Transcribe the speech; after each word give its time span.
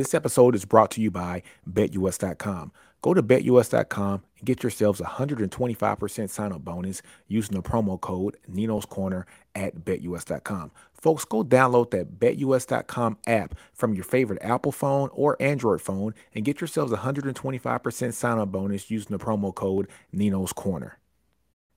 This 0.00 0.14
episode 0.14 0.54
is 0.54 0.64
brought 0.64 0.90
to 0.92 1.02
you 1.02 1.10
by 1.10 1.42
BetUS.com. 1.70 2.72
Go 3.02 3.12
to 3.12 3.22
BetUS.com 3.22 4.22
and 4.38 4.46
get 4.46 4.62
yourselves 4.62 4.98
a 4.98 5.04
125% 5.04 6.30
sign 6.30 6.52
up 6.52 6.64
bonus 6.64 7.02
using 7.28 7.54
the 7.54 7.62
promo 7.62 8.00
code 8.00 8.38
Nino's 8.48 8.86
Corner 8.86 9.26
at 9.54 9.84
BetUS.com. 9.84 10.70
Folks, 10.94 11.26
go 11.26 11.44
download 11.44 11.90
that 11.90 12.18
BetUS.com 12.18 13.18
app 13.26 13.54
from 13.74 13.92
your 13.92 14.04
favorite 14.04 14.40
Apple 14.40 14.72
phone 14.72 15.10
or 15.12 15.36
Android 15.38 15.82
phone 15.82 16.14
and 16.34 16.46
get 16.46 16.62
yourselves 16.62 16.92
a 16.92 16.96
125% 16.96 18.14
sign 18.14 18.38
up 18.38 18.50
bonus 18.50 18.90
using 18.90 19.14
the 19.14 19.22
promo 19.22 19.54
code 19.54 19.86
Nino's 20.14 20.54
Corner. 20.54 20.96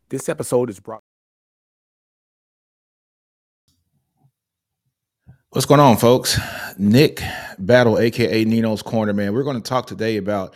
This 0.07 0.29
episode 0.29 0.69
is 0.69 0.79
brought 0.79 1.01
What's 5.53 5.67
going 5.67 5.79
on, 5.79 5.97
folks? 5.97 6.39
Nick 6.79 7.21
Battle, 7.59 7.99
aka 7.99 8.43
Nino's 8.43 8.81
Corner, 8.81 9.13
man. 9.13 9.35
We're 9.35 9.43
going 9.43 9.61
to 9.61 9.69
talk 9.69 9.85
today 9.85 10.17
about, 10.17 10.55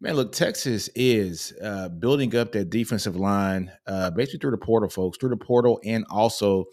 man. 0.00 0.14
Look, 0.14 0.32
Texas 0.32 0.88
is 0.94 1.52
uh, 1.62 1.90
building 1.90 2.34
up 2.34 2.52
that 2.52 2.70
defensive 2.70 3.14
line, 3.14 3.70
uh, 3.86 4.08
basically 4.10 4.38
through 4.38 4.52
the 4.52 4.56
portal, 4.56 4.88
folks, 4.88 5.18
through 5.18 5.28
the 5.28 5.36
portal, 5.36 5.78
and 5.84 6.06
also, 6.08 6.64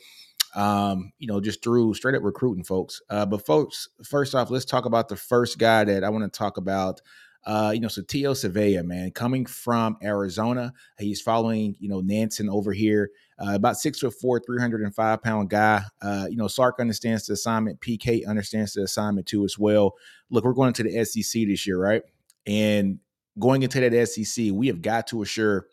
um, 0.56 1.12
you 1.20 1.28
know, 1.28 1.42
just 1.42 1.62
through 1.62 1.94
straight 1.96 2.16
up 2.16 2.24
recruiting, 2.24 2.64
folks. 2.64 3.02
Uh, 3.10 3.26
but 3.26 3.46
folks, 3.46 3.90
first 4.06 4.34
off, 4.36 4.50
let's 4.50 4.64
talk 4.64 4.86
about 4.86 5.10
the 5.10 5.18
first 5.18 5.60
guy 5.60 5.84
that 5.84 6.06
I 6.06 6.10
want 6.10 6.24
to 6.32 6.38
talk 6.38 6.56
about. 6.56 7.02
Uh, 7.46 7.72
you 7.74 7.80
know, 7.80 7.88
so 7.88 8.02
Tio 8.02 8.34
Savea, 8.34 8.84
man, 8.84 9.12
coming 9.12 9.46
from 9.46 9.98
Arizona, 10.04 10.74
he's 10.98 11.22
following, 11.22 11.76
you 11.80 11.88
know, 11.88 12.02
Nansen 12.02 12.50
over 12.50 12.74
here. 12.74 13.12
Uh, 13.38 13.54
about 13.54 13.78
six 13.78 14.00
foot 14.00 14.14
four, 14.14 14.40
305 14.40 15.22
pound 15.22 15.50
guy. 15.50 15.82
Uh, 16.02 16.26
you 16.30 16.38
know, 16.38 16.48
Sark 16.48 16.80
understands 16.80 17.26
the 17.26 17.34
assignment. 17.34 17.82
PK 17.82 18.26
understands 18.26 18.74
the 18.74 18.84
assignment 18.84 19.28
too 19.28 19.44
as 19.44 19.60
well. 19.60 19.94
Look, 20.30 20.44
we're 20.46 20.54
going 20.54 20.70
into 20.70 20.84
the 20.84 21.06
SEC 21.06 21.46
this 21.46 21.68
year, 21.68 21.78
right? 21.78 22.02
And 22.48 23.00
going 23.38 23.62
into 23.64 23.88
that 23.88 24.08
SEC, 24.08 24.52
we 24.52 24.68
have 24.68 24.82
got 24.82 25.08
to 25.08 25.22
assure 25.22 25.68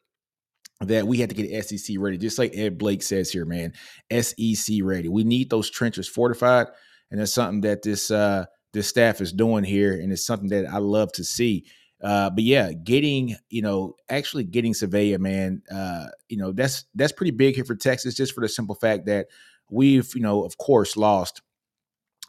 that 0.81 1.07
we 1.07 1.19
had 1.19 1.31
to 1.31 1.37
get 1.37 1.65
SEC 1.65 1.97
ready, 1.99 2.19
just 2.19 2.39
like 2.39 2.57
Ed 2.57 2.79
Blake 2.79 3.03
says 3.03 3.31
here, 3.31 3.45
man. 3.45 3.73
SEC 4.11 4.79
ready. 4.83 5.09
We 5.09 5.25
need 5.25 5.49
those 5.49 5.71
trenches 5.71 6.09
fortified, 6.09 6.67
and 7.11 7.21
that's 7.21 7.33
something 7.33 7.61
that 7.63 7.83
this 7.83 8.11
uh, 8.11 8.47
this 8.73 8.89
staff 8.89 9.21
is 9.21 9.33
doing 9.33 9.65
here, 9.65 9.93
and 9.93 10.13
it's 10.13 10.27
something 10.27 10.49
that 10.49 10.67
I 10.67 10.79
love 10.79 11.13
to 11.13 11.25
see. 11.25 11.67
Uh, 12.03 12.31
but 12.31 12.43
yeah, 12.43 12.73
getting 12.73 13.37
you 13.49 13.63
know 13.63 13.95
actually 14.09 14.45
getting 14.45 14.73
Savea, 14.73 15.19
man, 15.19 15.63
uh, 15.71 16.07
you 16.29 16.37
know 16.37 16.53
that's 16.53 16.85
that's 16.95 17.13
pretty 17.13 17.31
big 17.31 17.55
here 17.55 17.65
for 17.65 17.77
Texas, 17.77 18.15
just 18.15 18.35
for 18.35 18.41
the 18.41 18.49
simple 18.49 18.75
fact 18.75 19.07
that 19.07 19.29
we've 19.71 20.11
you 20.15 20.23
know 20.23 20.45
of 20.45 20.59
course 20.59 20.97
lost 20.97 21.43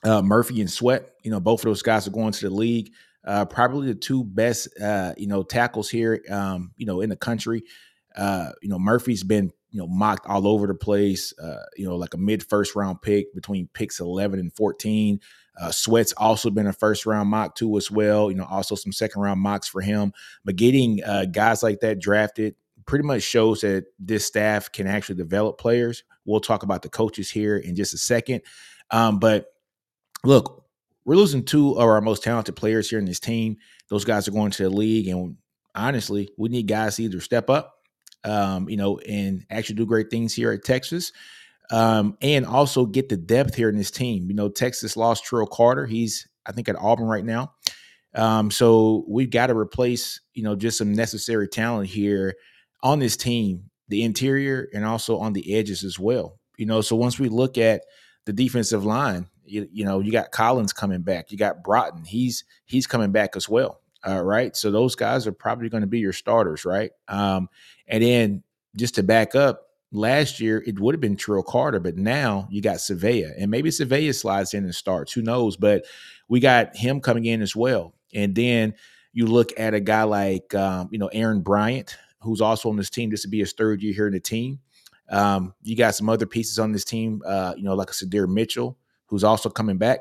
uh, 0.04 0.22
Murphy 0.22 0.62
and 0.62 0.70
Sweat. 0.70 1.14
You 1.24 1.32
know 1.32 1.40
both 1.40 1.62
of 1.62 1.66
those 1.66 1.82
guys 1.82 2.08
are 2.08 2.12
going 2.12 2.34
to 2.34 2.50
the 2.50 2.54
league. 2.54 2.92
Uh, 3.26 3.46
probably 3.46 3.88
the 3.88 3.96
two 3.96 4.24
best 4.24 4.68
uh, 4.80 5.14
you 5.18 5.28
know 5.28 5.44
tackles 5.44 5.90
here, 5.90 6.22
um, 6.30 6.72
you 6.78 6.86
know 6.86 7.02
in 7.02 7.10
the 7.10 7.16
country. 7.16 7.64
Uh, 8.16 8.52
you 8.62 8.70
know 8.70 8.78
Murphy's 8.78 9.24
been 9.24 9.52
you 9.72 9.80
know 9.80 9.88
mocked 9.88 10.28
all 10.28 10.48
over 10.48 10.68
the 10.68 10.76
place. 10.76 11.34
Uh, 11.40 11.64
you 11.76 11.88
know 11.88 11.96
like 11.96 12.14
a 12.14 12.18
mid 12.18 12.44
first 12.44 12.76
round 12.76 13.02
pick 13.02 13.34
between 13.34 13.68
picks 13.74 14.00
eleven 14.00 14.40
and 14.40 14.54
fourteen. 14.54 15.20
Uh, 15.60 15.72
Sweat's 15.72 16.14
also 16.14 16.50
been 16.50 16.68
a 16.68 16.74
first 16.74 17.06
round 17.06 17.30
mock 17.30 17.56
too 17.56 17.78
as 17.78 17.92
well. 17.92 18.32
You 18.32 18.38
know, 18.38 18.48
also 18.50 18.76
some 18.76 18.92
second 18.92 19.22
round 19.22 19.40
mocks 19.40 19.68
for 19.68 19.82
him. 19.82 20.14
But 20.44 20.56
getting 20.56 21.04
uh, 21.04 21.26
guys 21.26 21.64
like 21.64 21.80
that 21.82 22.00
drafted 22.00 22.56
pretty 22.86 23.06
much 23.06 23.24
shows 23.24 23.62
that 23.62 23.86
this 24.00 24.26
staff 24.26 24.72
can 24.72 24.88
actually 24.88 25.16
develop 25.16 25.58
players. 25.58 26.04
We'll 26.26 26.40
talk 26.40 26.64
about 26.64 26.82
the 26.82 26.90
coaches 26.90 27.30
here 27.30 27.58
in 27.58 27.76
just 27.76 27.94
a 27.94 27.98
second. 27.98 28.42
Um, 28.92 29.20
but 29.20 29.48
look, 30.24 30.66
we're 31.06 31.16
losing 31.16 31.44
two 31.44 31.72
of 31.74 31.88
our 31.88 32.02
most 32.02 32.24
talented 32.24 32.56
players 32.56 32.90
here 32.90 33.00
in 33.00 33.06
this 33.06 33.20
team. 33.20 33.58
Those 33.90 34.06
guys 34.06 34.28
are 34.28 34.32
going 34.32 34.52
to 34.52 34.64
the 34.64 34.70
league, 34.70 35.08
and 35.08 35.38
honestly, 35.76 36.30
we 36.38 36.50
need 36.50 36.68
guys 36.68 36.96
to 36.96 37.04
either 37.04 37.20
step 37.20 37.50
up, 37.50 37.76
um, 38.24 38.70
you 38.70 38.78
know, 38.78 39.00
and 39.00 39.46
actually 39.50 39.76
do 39.76 39.86
great 39.86 40.10
things 40.10 40.34
here 40.34 40.52
at 40.52 40.64
Texas 40.64 41.12
um, 41.72 42.18
and 42.22 42.46
also 42.46 42.86
get 42.86 43.10
the 43.10 43.18
depth 43.18 43.56
here 43.56 43.70
in 43.70 43.78
this 43.78 43.92
team. 43.92 44.30
You 44.30 44.36
know, 44.36 44.50
Texas 44.50 44.98
lost 44.98 45.26
Trill 45.26 45.48
Carter. 45.48 45.86
He's, 45.86 46.28
I 46.46 46.52
think, 46.52 46.70
at 46.70 46.76
Auburn 46.76 47.08
right 47.08 47.26
now. 47.26 47.54
Um, 48.16 48.52
so 48.52 49.06
we've 49.08 49.30
got 49.30 49.48
to 49.48 49.56
replace, 49.58 50.22
you 50.34 50.44
know, 50.44 50.56
just 50.56 50.78
some 50.78 50.94
necessary 50.94 51.48
talent 51.48 51.90
here 51.90 52.36
on 52.84 53.00
this 53.00 53.18
team, 53.18 53.70
the 53.88 54.04
interior 54.04 54.70
and 54.74 54.86
also 54.86 55.18
on 55.18 55.34
the 55.34 55.56
edges 55.56 55.84
as 55.84 55.98
well. 55.98 56.38
You 56.58 56.66
know, 56.66 56.82
so 56.82 56.96
once 56.96 57.18
we 57.18 57.30
look 57.30 57.58
at 57.58 57.82
the 58.26 58.34
defensive 58.34 58.86
line, 58.86 59.28
you, 59.46 59.68
you 59.72 59.84
know, 59.84 60.00
you 60.00 60.12
got 60.12 60.32
Collins 60.32 60.74
coming 60.74 61.02
back, 61.02 61.32
you 61.32 61.38
got 61.38 61.64
Broughton, 61.64 62.06
he's 62.06 62.44
he's 62.66 62.88
coming 62.88 63.12
back 63.12 63.36
as 63.36 63.50
well. 63.50 63.82
All 64.06 64.18
uh, 64.18 64.22
right. 64.22 64.56
So 64.56 64.70
those 64.70 64.96
guys 64.96 65.26
are 65.28 65.32
probably 65.32 65.70
going 65.70 65.82
to 65.82 65.88
be 65.88 66.00
your 66.00 66.14
starters, 66.14 66.66
right? 66.66 66.92
Um, 67.08 67.50
and 67.88 68.04
then 68.04 68.44
just 68.76 68.96
to 68.96 69.04
back 69.04 69.34
up, 69.34 69.62
last 69.94 70.40
year 70.40 70.62
it 70.66 70.80
would 70.80 70.94
have 70.94 71.00
been 71.00 71.16
Trill 71.16 71.44
Carter, 71.44 71.80
but 71.80 71.96
now 71.96 72.48
you 72.52 72.62
got 72.62 72.78
Savea, 72.78 73.34
and 73.38 73.50
maybe 73.50 73.70
Savea 73.70 74.14
slides 74.14 74.54
in 74.54 74.66
and 74.66 74.76
starts. 74.76 75.14
Who 75.14 75.22
knows? 75.22 75.56
But 75.56 75.86
we 76.28 76.40
got 76.40 76.76
him 76.76 77.00
coming 77.00 77.26
in 77.26 77.42
as 77.42 77.56
well, 77.56 77.94
and 78.14 78.36
then 78.36 78.74
you 79.14 79.28
look 79.28 79.52
at 79.58 79.74
a 79.74 79.80
guy 79.80 80.04
like 80.04 80.54
um, 80.56 80.90
you 80.92 80.98
know 80.98 81.08
Aaron 81.14 81.42
Bryant, 81.42 81.98
who's 82.20 82.42
also 82.42 82.70
on 82.70 82.76
this 82.76 82.90
team. 82.90 83.10
This 83.10 83.24
would 83.24 83.32
be 83.32 83.40
his 83.40 83.54
third 83.54 83.82
year 83.82 83.94
here 83.94 84.08
in 84.08 84.14
the 84.14 84.20
team. 84.20 84.60
Um, 85.10 85.54
you 85.62 85.78
got 85.78 85.96
some 85.96 86.10
other 86.10 86.26
pieces 86.26 86.60
on 86.60 86.72
this 86.72 86.84
team, 86.84 87.22
uh, 87.26 87.54
you 87.56 87.64
know, 87.64 87.76
like 87.76 87.90
a 87.90 87.94
Sydir 87.94 88.28
Mitchell, 88.28 88.78
who's 89.06 89.24
also 89.24 89.50
coming 89.50 89.78
back, 89.78 90.00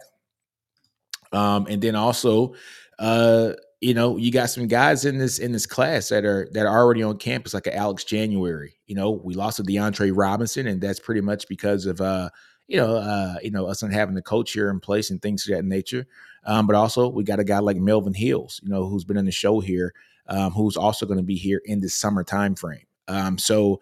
um, 1.33 1.67
and 1.69 1.81
then 1.81 1.95
also. 1.95 2.55
Uh, 2.99 3.53
you 3.83 3.95
know, 3.95 4.17
you 4.17 4.31
got 4.31 4.49
some 4.49 4.69
guys 4.69 5.05
in 5.05 5.19
this 5.19 5.41
in 5.41 5.51
this 5.51 5.67
class 5.67 6.09
that 6.11 6.25
are 6.25 6.49
that 6.53 6.67
are 6.67 6.79
already 6.79 7.03
on 7.03 7.19
campus, 7.19 7.53
like 7.53 7.67
Alex 7.67 8.05
January. 8.05 8.75
You 8.87 8.95
know, 8.95 9.11
we 9.11 9.35
lost 9.35 9.57
to 9.57 9.65
DeAndre 9.65 10.13
Robinson, 10.15 10.69
and 10.69 10.81
that's 10.81 11.01
pretty 11.01 11.21
much 11.21 11.49
because 11.49 11.85
of 11.87 12.01
uh, 12.01 12.31
you 12.69 12.77
know, 12.77 12.97
uh, 12.97 13.35
you 13.43 13.51
know, 13.51 13.67
us 13.67 13.83
not 13.83 13.93
having 13.93 14.15
the 14.15 14.23
coach 14.23 14.53
here 14.53 14.71
in 14.71 14.79
place 14.79 15.11
and 15.11 15.21
things 15.21 15.49
of 15.49 15.57
that 15.57 15.65
nature. 15.65 16.07
Um, 16.45 16.69
but 16.69 16.77
also 16.77 17.09
we 17.09 17.25
got 17.25 17.41
a 17.41 17.45
guy 17.45 17.59
like 17.59 17.77
Melvin 17.77 18.15
Hills, 18.15 18.61
you 18.63 18.71
know, 18.71 18.87
who's 18.87 19.05
been 19.05 19.17
in 19.17 19.25
the 19.25 19.33
show 19.33 19.59
here, 19.59 19.93
um, 20.29 20.53
who's 20.53 20.77
also 20.77 21.05
going 21.05 21.19
to 21.19 21.25
be 21.25 21.37
here 21.37 21.61
in 21.65 21.81
the 21.81 21.89
summer 21.89 22.23
time 22.23 22.55
frame. 22.55 22.87
Um, 23.09 23.37
so 23.37 23.81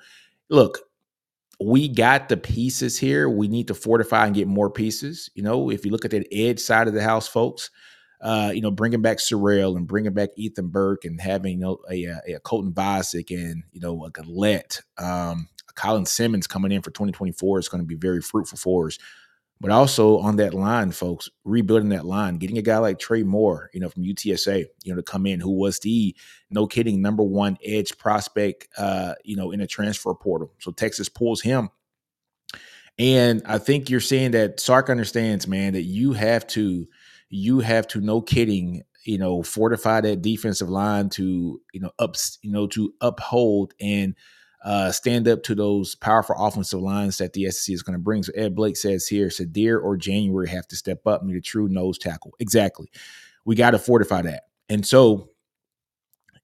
look, 0.48 0.78
we 1.60 1.88
got 1.88 2.30
the 2.30 2.38
pieces 2.38 2.98
here. 2.98 3.28
We 3.28 3.48
need 3.48 3.68
to 3.68 3.74
fortify 3.74 4.24
and 4.24 4.34
get 4.34 4.48
more 4.48 4.70
pieces. 4.70 5.30
You 5.34 5.42
know, 5.42 5.70
if 5.70 5.84
you 5.84 5.90
look 5.90 6.06
at 6.06 6.10
that 6.12 6.26
edge 6.32 6.58
side 6.58 6.88
of 6.88 6.94
the 6.94 7.02
house, 7.02 7.28
folks, 7.28 7.70
uh, 8.20 8.52
you 8.54 8.60
know, 8.60 8.70
bringing 8.70 9.02
back 9.02 9.18
Sorrell 9.18 9.76
and 9.76 9.86
bringing 9.86 10.12
back 10.12 10.30
Ethan 10.36 10.68
Burke 10.68 11.04
and 11.04 11.20
having 11.20 11.52
you 11.52 11.58
know, 11.58 11.78
a, 11.90 12.04
a, 12.04 12.34
a 12.34 12.40
Colton 12.40 12.72
Vasek 12.72 13.30
and 13.30 13.64
you 13.72 13.80
know 13.80 14.04
a 14.04 14.10
Galette, 14.10 14.80
um, 14.98 15.48
Colin 15.74 16.06
Simmons 16.06 16.46
coming 16.46 16.72
in 16.72 16.82
for 16.82 16.90
2024 16.90 17.58
is 17.58 17.68
going 17.68 17.82
to 17.82 17.86
be 17.86 17.94
very 17.94 18.20
fruitful 18.20 18.58
for 18.58 18.88
us. 18.88 18.98
But 19.62 19.70
also 19.70 20.18
on 20.18 20.36
that 20.36 20.54
line, 20.54 20.90
folks, 20.90 21.28
rebuilding 21.44 21.90
that 21.90 22.06
line, 22.06 22.38
getting 22.38 22.56
a 22.56 22.62
guy 22.62 22.78
like 22.78 22.98
Trey 22.98 23.22
Moore, 23.22 23.68
you 23.74 23.80
know, 23.80 23.90
from 23.90 24.04
UTSA, 24.04 24.64
you 24.84 24.92
know, 24.92 24.96
to 24.96 25.02
come 25.02 25.26
in, 25.26 25.38
who 25.38 25.52
was 25.52 25.78
the 25.80 26.16
no 26.50 26.66
kidding 26.66 27.02
number 27.02 27.22
one 27.22 27.58
edge 27.62 27.98
prospect, 27.98 28.68
uh, 28.78 29.14
you 29.22 29.36
know, 29.36 29.50
in 29.50 29.60
a 29.60 29.66
transfer 29.66 30.14
portal. 30.14 30.54
So 30.60 30.70
Texas 30.70 31.10
pulls 31.10 31.42
him. 31.42 31.68
And 32.98 33.42
I 33.44 33.58
think 33.58 33.90
you're 33.90 34.00
saying 34.00 34.30
that 34.30 34.60
Sark 34.60 34.88
understands, 34.88 35.46
man, 35.46 35.74
that 35.74 35.82
you 35.82 36.14
have 36.14 36.46
to 36.48 36.88
you 37.30 37.60
have 37.60 37.86
to 37.88 38.00
no 38.00 38.20
kidding 38.20 38.82
you 39.04 39.16
know 39.16 39.42
fortify 39.42 40.00
that 40.00 40.20
defensive 40.20 40.68
line 40.68 41.08
to 41.08 41.60
you 41.72 41.80
know 41.80 41.90
ups 41.98 42.38
you 42.42 42.50
know 42.52 42.66
to 42.66 42.92
uphold 43.00 43.72
and 43.80 44.14
uh, 44.62 44.92
stand 44.92 45.26
up 45.26 45.42
to 45.42 45.54
those 45.54 45.94
powerful 45.94 46.36
offensive 46.38 46.80
lines 46.80 47.18
that 47.18 47.32
the 47.32 47.50
SEC 47.50 47.72
is 47.72 47.82
going 47.82 47.94
to 47.94 48.02
bring. 48.02 48.22
So 48.22 48.32
Ed 48.34 48.54
Blake 48.54 48.76
says 48.76 49.06
here, 49.06 49.28
Sydir 49.28 49.82
or 49.82 49.96
January 49.96 50.48
have 50.48 50.68
to 50.68 50.76
step 50.76 51.06
up 51.06 51.26
be 51.26 51.32
the 51.32 51.40
true 51.40 51.68
nose 51.68 51.96
tackle. 51.96 52.34
Exactly. 52.40 52.90
We 53.46 53.54
got 53.54 53.70
to 53.70 53.78
fortify 53.78 54.22
that. 54.22 54.44
And 54.68 54.86
so 54.86 55.30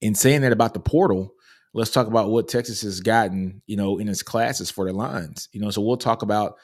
in 0.00 0.14
saying 0.14 0.40
that 0.42 0.52
about 0.52 0.72
the 0.72 0.80
portal, 0.80 1.34
let's 1.74 1.90
talk 1.90 2.06
about 2.06 2.30
what 2.30 2.48
Texas 2.48 2.80
has 2.82 3.00
gotten, 3.00 3.60
you 3.66 3.76
know, 3.76 3.98
in 3.98 4.08
its 4.08 4.22
classes 4.22 4.70
for 4.70 4.86
the 4.86 4.94
lines. 4.94 5.50
You 5.52 5.60
know, 5.60 5.70
so 5.70 5.82
we'll 5.82 5.98
talk 5.98 6.22
about, 6.22 6.56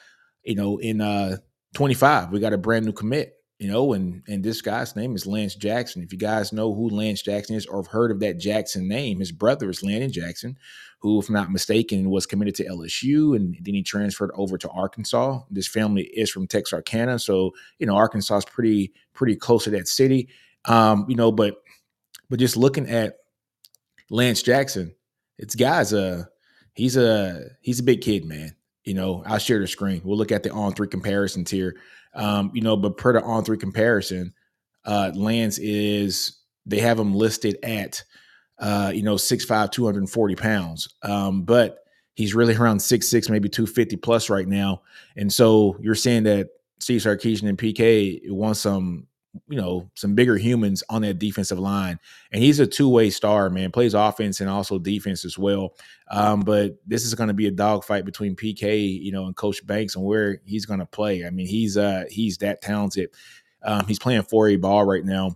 you 0.43 0.55
know, 0.55 0.79
in 0.79 1.01
uh 1.01 1.37
25, 1.75 2.31
we 2.31 2.39
got 2.39 2.53
a 2.53 2.57
brand 2.57 2.85
new 2.85 2.93
commit 2.93 3.33
you 3.59 3.69
know, 3.69 3.93
and 3.93 4.23
and 4.27 4.43
this 4.43 4.61
guy's 4.61 4.95
name 4.95 5.15
is 5.15 5.25
Lance 5.25 5.55
Jackson. 5.55 6.03
If 6.03 6.11
you 6.11 6.17
guys 6.17 6.51
know 6.51 6.73
who 6.73 6.89
Lance 6.89 7.21
Jackson 7.21 7.55
is 7.55 7.65
or 7.65 7.81
have 7.81 7.91
heard 7.91 8.11
of 8.11 8.19
that 8.19 8.39
Jackson 8.39 8.87
name, 8.87 9.19
his 9.19 9.31
brother 9.31 9.69
is 9.69 9.83
Landon 9.83 10.11
Jackson, 10.11 10.57
who, 10.99 11.19
if 11.19 11.29
not 11.29 11.51
mistaken, 11.51 12.09
was 12.09 12.25
committed 12.25 12.55
to 12.55 12.65
LSU 12.65 13.35
and 13.35 13.55
then 13.61 13.73
he 13.73 13.83
transferred 13.83 14.31
over 14.35 14.57
to 14.57 14.69
Arkansas. 14.69 15.41
This 15.49 15.67
family 15.67 16.03
is 16.03 16.31
from 16.31 16.47
Texarkana, 16.47 17.19
so 17.19 17.51
you 17.79 17.85
know 17.85 17.95
Arkansas 17.95 18.37
is 18.37 18.45
pretty 18.45 18.91
pretty 19.13 19.35
close 19.35 19.65
to 19.65 19.69
that 19.71 19.87
city. 19.87 20.29
Um, 20.65 21.05
you 21.07 21.15
know, 21.15 21.31
but 21.31 21.55
but 22.29 22.39
just 22.39 22.57
looking 22.57 22.89
at 22.89 23.17
Lance 24.09 24.41
Jackson, 24.41 24.95
it's 25.37 25.55
guys. 25.55 25.93
Uh, 25.93 26.25
he's 26.73 26.97
a 26.97 27.49
he's 27.61 27.79
a 27.79 27.83
big 27.83 28.01
kid, 28.01 28.25
man. 28.25 28.55
You 28.83 28.93
know, 28.93 29.23
I'll 29.25 29.39
share 29.39 29.59
the 29.59 29.67
screen. 29.67 30.01
We'll 30.03 30.17
look 30.17 30.31
at 30.31 30.43
the 30.43 30.49
On3 30.49 30.91
comparisons 30.91 31.49
here. 31.49 31.77
Um, 32.15 32.51
you 32.53 32.61
know, 32.61 32.77
but 32.77 32.97
per 32.97 33.13
the 33.13 33.21
On3 33.21 33.59
comparison, 33.59 34.33
Uh, 34.85 35.11
Lance 35.15 35.57
is 35.59 36.39
they 36.65 36.79
have 36.79 36.99
him 36.99 37.13
listed 37.15 37.57
at 37.63 38.03
uh, 38.59 38.91
you 38.93 39.01
know 39.03 39.15
6'5", 39.15 39.71
240 39.71 40.35
pounds, 40.35 40.87
um, 41.03 41.43
but 41.43 41.79
he's 42.15 42.35
really 42.35 42.55
around 42.55 42.79
six 42.79 43.07
six, 43.07 43.29
maybe 43.29 43.49
two 43.49 43.65
fifty 43.65 43.95
plus 43.95 44.29
right 44.29 44.47
now. 44.47 44.81
And 45.15 45.31
so 45.31 45.77
you're 45.81 45.95
saying 45.95 46.23
that 46.23 46.49
Steve 46.79 47.01
Sarkisian 47.01 47.49
and 47.49 47.57
PK 47.57 48.29
want 48.29 48.57
some 48.57 49.07
you 49.47 49.57
know 49.57 49.89
some 49.95 50.13
bigger 50.13 50.37
humans 50.37 50.83
on 50.89 51.01
that 51.01 51.19
defensive 51.19 51.59
line 51.59 51.99
and 52.31 52.43
he's 52.43 52.59
a 52.59 52.67
two-way 52.67 53.09
star 53.09 53.49
man 53.49 53.71
plays 53.71 53.93
offense 53.93 54.39
and 54.39 54.49
also 54.49 54.77
defense 54.77 55.25
as 55.25 55.37
well 55.37 55.73
um, 56.11 56.41
but 56.41 56.77
this 56.85 57.03
is 57.03 57.15
going 57.15 57.29
to 57.29 57.33
be 57.33 57.47
a 57.47 57.51
dogfight 57.51 58.05
between 58.05 58.35
pk 58.35 59.01
you 59.01 59.11
know 59.11 59.25
and 59.25 59.35
coach 59.35 59.65
banks 59.65 59.95
and 59.95 60.05
where 60.05 60.39
he's 60.45 60.65
going 60.65 60.79
to 60.79 60.85
play 60.85 61.25
i 61.25 61.29
mean 61.29 61.47
he's 61.47 61.77
uh 61.77 62.03
he's 62.09 62.37
that 62.37 62.61
talented 62.61 63.09
um, 63.63 63.85
he's 63.87 63.99
playing 63.99 64.21
4a 64.21 64.59
ball 64.61 64.85
right 64.85 65.05
now 65.05 65.35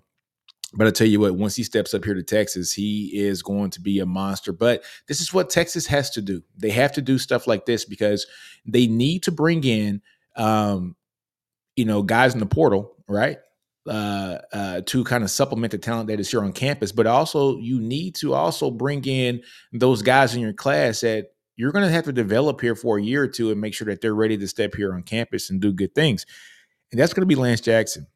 but 0.74 0.86
I 0.86 0.92
tell 0.92 1.08
you 1.08 1.22
what, 1.22 1.36
once 1.36 1.56
he 1.56 1.64
steps 1.64 1.94
up 1.94 2.04
here 2.04 2.14
to 2.14 2.24
Texas, 2.24 2.74
he 2.74 3.10
is 3.14 3.42
going 3.42 3.70
to 3.72 3.82
be 3.82 4.00
a 4.00 4.06
monster. 4.06 4.52
But 4.52 4.84
this 5.08 5.22
is 5.22 5.34
what 5.34 5.50
Texas 5.50 5.88
has 5.88 6.10
to 6.12 6.22
do. 6.22 6.44
They 6.58 6.72
have 6.72 6.92
to 6.94 7.02
do 7.02 7.18
stuff 7.18 7.48
like 7.48 7.66
this 7.66 7.86
because 7.86 8.28
they 8.66 8.86
need 8.86 9.24
to 9.24 9.32
bring 9.32 9.64
in, 9.64 10.02
um, 10.36 10.96
you 11.78 11.86
know, 11.86 12.04
guys 12.04 12.34
in 12.34 12.40
the 12.40 12.46
portal, 12.46 12.96
right? 13.08 13.38
Uh, 13.88 14.40
uh, 14.54 14.82
to 14.86 15.04
kind 15.04 15.24
of 15.24 15.30
supplement 15.30 15.72
the 15.72 15.78
talent 15.78 16.08
that 16.08 16.20
is 16.20 16.30
here 16.30 16.42
on 16.42 16.54
campus. 16.54 16.92
But 16.92 17.08
also, 17.08 17.58
you 17.58 17.80
need 17.80 18.16
to 18.16 18.34
also 18.34 18.72
bring 18.72 19.04
in 19.06 19.42
those 19.72 20.02
guys 20.02 20.36
in 20.36 20.42
your 20.42 20.54
class 20.54 21.02
that 21.02 21.28
you're 21.56 21.72
going 21.72 21.86
to 21.86 21.92
have 21.92 22.06
to 22.06 22.14
develop 22.14 22.62
here 22.62 22.76
for 22.76 22.98
a 22.98 23.02
year 23.02 23.24
or 23.24 23.28
two 23.28 23.52
and 23.52 23.60
make 23.60 23.74
sure 23.74 23.88
that 23.88 24.02
they're 24.02 24.16
ready 24.16 24.38
to 24.38 24.48
step 24.48 24.76
here 24.76 24.94
on 24.94 25.04
campus 25.04 25.50
and 25.50 25.60
do 25.60 25.74
good 25.74 25.94
things. 25.96 26.26
And 26.92 27.02
that's 27.02 27.14
going 27.14 27.22
to 27.22 27.28
be 27.28 27.36
Lance 27.36 27.62
Jackson. 27.62 28.08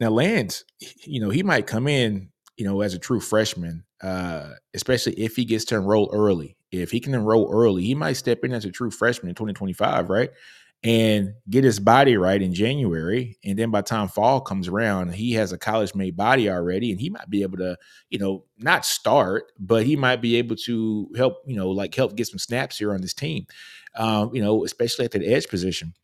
Now, 0.00 0.10
Lance, 0.10 0.64
you 1.04 1.20
know, 1.20 1.30
he 1.30 1.42
might 1.42 1.66
come 1.66 1.88
in, 1.88 2.30
you 2.56 2.64
know, 2.64 2.80
as 2.80 2.94
a 2.94 2.98
true 2.98 3.20
freshman, 3.20 3.84
uh, 4.02 4.50
especially 4.74 5.14
if 5.14 5.36
he 5.36 5.44
gets 5.44 5.64
to 5.66 5.76
enroll 5.76 6.10
early. 6.12 6.56
If 6.70 6.90
he 6.90 7.00
can 7.00 7.14
enroll 7.14 7.50
early, 7.52 7.84
he 7.84 7.94
might 7.94 8.14
step 8.14 8.44
in 8.44 8.52
as 8.52 8.64
a 8.64 8.70
true 8.70 8.90
freshman 8.90 9.30
in 9.30 9.34
2025, 9.34 10.10
right? 10.10 10.30
And 10.84 11.34
get 11.50 11.64
his 11.64 11.80
body 11.80 12.16
right 12.16 12.40
in 12.40 12.54
January. 12.54 13.36
And 13.44 13.58
then 13.58 13.70
by 13.70 13.80
the 13.80 13.88
time 13.88 14.08
fall 14.08 14.40
comes 14.40 14.68
around, 14.68 15.12
he 15.12 15.32
has 15.32 15.52
a 15.52 15.58
college 15.58 15.94
made 15.94 16.16
body 16.16 16.48
already, 16.48 16.92
and 16.92 17.00
he 17.00 17.10
might 17.10 17.28
be 17.28 17.42
able 17.42 17.58
to, 17.58 17.76
you 18.10 18.18
know, 18.18 18.44
not 18.58 18.84
start, 18.84 19.50
but 19.58 19.84
he 19.84 19.96
might 19.96 20.22
be 20.22 20.36
able 20.36 20.56
to 20.56 21.08
help, 21.16 21.38
you 21.46 21.56
know, 21.56 21.70
like 21.70 21.94
help 21.94 22.14
get 22.14 22.28
some 22.28 22.38
snaps 22.38 22.78
here 22.78 22.94
on 22.94 23.00
this 23.00 23.14
team, 23.14 23.46
um, 23.96 24.32
you 24.32 24.42
know, 24.42 24.64
especially 24.64 25.04
at 25.04 25.10
that 25.12 25.24
edge 25.24 25.48
position. 25.48 25.94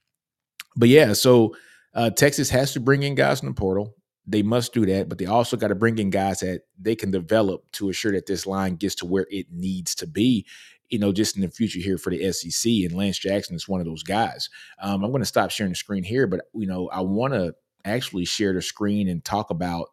But 0.77 0.89
yeah, 0.89 1.13
so 1.13 1.55
uh, 1.95 2.11
Texas 2.11 2.51
has 2.51 2.73
to 2.73 2.81
bring 2.81 3.05
in 3.05 3.15
guys 3.15 3.43
in 3.43 3.49
the 3.49 3.55
portal. 3.55 3.95
They 4.27 4.43
must 4.43 4.73
do 4.73 4.87
that, 4.87 5.09
but 5.09 5.19
they 5.19 5.27
also 5.27 5.57
got 5.57 5.69
to 5.69 5.75
bring 5.75 5.99
in 5.99 6.11
guys 6.11 6.41
that 6.41 6.63
they 6.81 6.97
can 6.97 7.11
develop 7.11 7.71
to 7.73 7.91
assure 7.91 8.13
that 8.13 8.27
this 8.27 8.47
line 8.47 8.77
gets 8.77 8.95
to 8.97 9.07
where 9.07 9.27
it 9.31 9.47
needs 9.53 9.95
to 9.97 10.07
be 10.07 10.47
you 10.91 10.99
know, 10.99 11.13
just 11.13 11.37
in 11.37 11.43
the 11.43 11.49
future 11.49 11.81
here 11.81 11.99
for 11.99 12.11
the 12.11 12.33
SEC. 12.33 12.71
And 12.71 12.93
Lance 12.93 13.19
Jackson 13.19 13.57
is 13.57 13.69
one 13.69 13.81
of 13.81 13.87
those 13.87 14.03
guys. 14.03 14.49
Um, 14.81 15.03
I'm 15.03 15.11
going 15.11 15.23
to 15.23 15.27
stop 15.27 15.51
sharing 15.51 15.73
the 15.73 15.77
screen 15.77 16.05
here, 16.05 16.27
but 16.27 16.43
you 16.55 16.67
know, 16.67 16.89
I 16.89 17.01
want 17.01 17.35
to 17.35 17.55
actually 17.85 18.25
share 18.25 18.53
the 18.53 18.63
screen 18.63 19.09
and 19.09 19.25
talk 19.25 19.51
about 19.51 19.89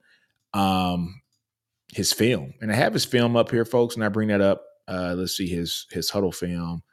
um, 0.53 1.21
his 1.93 2.13
film. 2.13 2.53
And 2.61 2.71
I 2.71 2.75
have 2.75 2.93
his 2.93 3.05
film 3.05 3.35
up 3.35 3.51
here, 3.51 3.65
folks, 3.65 3.95
and 3.95 4.03
I 4.03 4.09
bring 4.09 4.29
that 4.29 4.41
up. 4.41 4.63
Uh, 4.87 5.15
let's 5.17 5.37
see 5.37 5.47
his 5.47 5.85
his 5.91 6.11
Hudl 6.11 6.33
film, 6.33 6.83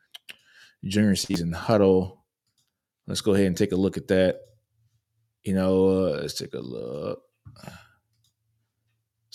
junior 0.84 1.16
season 1.16 1.52
Hudl. 1.52 2.18
Let's 3.06 3.22
go 3.22 3.34
ahead 3.34 3.46
and 3.46 3.56
take 3.56 3.72
a 3.72 3.76
look 3.76 3.96
at 3.96 4.08
that. 4.08 4.40
You 5.42 5.54
know, 5.54 5.88
uh, 5.88 6.18
let's 6.20 6.34
take 6.34 6.54
a 6.54 6.60
look. 6.60 7.22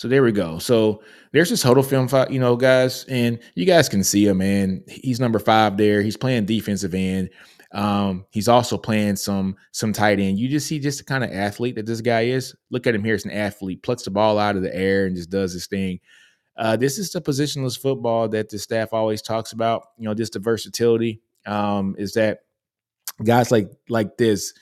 So 0.04 0.08
there 0.08 0.22
we 0.22 0.32
go. 0.32 0.58
So 0.58 1.02
there's 1.32 1.48
this 1.48 1.64
Hudl 1.64 1.82
film, 1.82 2.10
you 2.30 2.38
know, 2.38 2.56
guys, 2.56 3.06
and 3.08 3.38
you 3.54 3.64
guys 3.64 3.88
can 3.88 4.04
see 4.04 4.26
him, 4.26 4.36
man. 4.36 4.84
He's 4.86 5.18
number 5.18 5.38
five 5.38 5.78
there. 5.78 6.02
He's 6.02 6.14
playing 6.14 6.44
defensive 6.44 6.92
end. 6.92 7.30
Um, 7.72 8.26
he's 8.30 8.46
also 8.46 8.76
playing 8.76 9.16
some 9.16 9.56
some 9.72 9.94
tight 9.94 10.20
end. 10.20 10.38
You 10.38 10.50
just 10.50 10.66
see 10.66 10.78
just 10.78 10.98
the 10.98 11.04
kind 11.04 11.24
of 11.24 11.32
athlete 11.32 11.76
that 11.76 11.86
this 11.86 12.02
guy 12.02 12.24
is. 12.24 12.54
Look 12.68 12.86
at 12.86 12.94
him 12.94 13.02
here 13.02 13.14
as 13.14 13.24
an 13.24 13.30
athlete, 13.30 13.82
plucks 13.82 14.02
the 14.02 14.10
ball 14.10 14.38
out 14.38 14.56
of 14.56 14.62
the 14.62 14.76
air 14.76 15.06
and 15.06 15.16
just 15.16 15.30
does 15.30 15.54
his 15.54 15.68
thing. 15.68 16.00
Uh, 16.54 16.76
this 16.76 16.98
is 16.98 17.10
the 17.10 17.22
positionless 17.22 17.80
football 17.80 18.28
that 18.28 18.50
the 18.50 18.58
staff 18.58 18.92
always 18.92 19.22
talks 19.22 19.52
about. 19.52 19.86
You 19.96 20.04
know, 20.04 20.12
just 20.12 20.34
the 20.34 20.38
versatility 20.38 21.22
um, 21.46 21.96
is 21.96 22.12
that 22.12 22.40
guys 23.24 23.50
like 23.50 23.70
like 23.88 24.18
this 24.18 24.52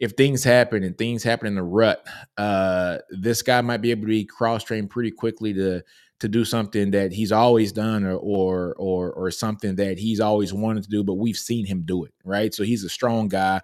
if 0.00 0.12
things 0.12 0.44
happen 0.44 0.82
and 0.82 0.96
things 0.98 1.22
happen 1.22 1.46
in 1.46 1.54
the 1.54 1.62
rut, 1.62 2.06
uh, 2.36 2.98
this 3.10 3.42
guy 3.42 3.60
might 3.60 3.80
be 3.80 3.90
able 3.90 4.02
to 4.02 4.08
be 4.08 4.24
cross 4.24 4.64
trained 4.64 4.90
pretty 4.90 5.10
quickly 5.10 5.54
to 5.54 5.82
to 6.20 6.28
do 6.28 6.44
something 6.44 6.92
that 6.92 7.12
he's 7.12 7.32
always 7.32 7.72
done 7.72 8.04
or 8.04 8.16
or 8.16 8.74
or 8.78 9.12
or 9.12 9.30
something 9.30 9.76
that 9.76 9.98
he's 9.98 10.20
always 10.20 10.52
wanted 10.52 10.82
to 10.84 10.88
do, 10.90 11.04
but 11.04 11.14
we've 11.14 11.36
seen 11.36 11.66
him 11.66 11.82
do 11.84 12.04
it, 12.04 12.14
right? 12.24 12.54
So 12.54 12.62
he's 12.62 12.84
a 12.84 12.88
strong 12.88 13.28
guy, 13.28 13.60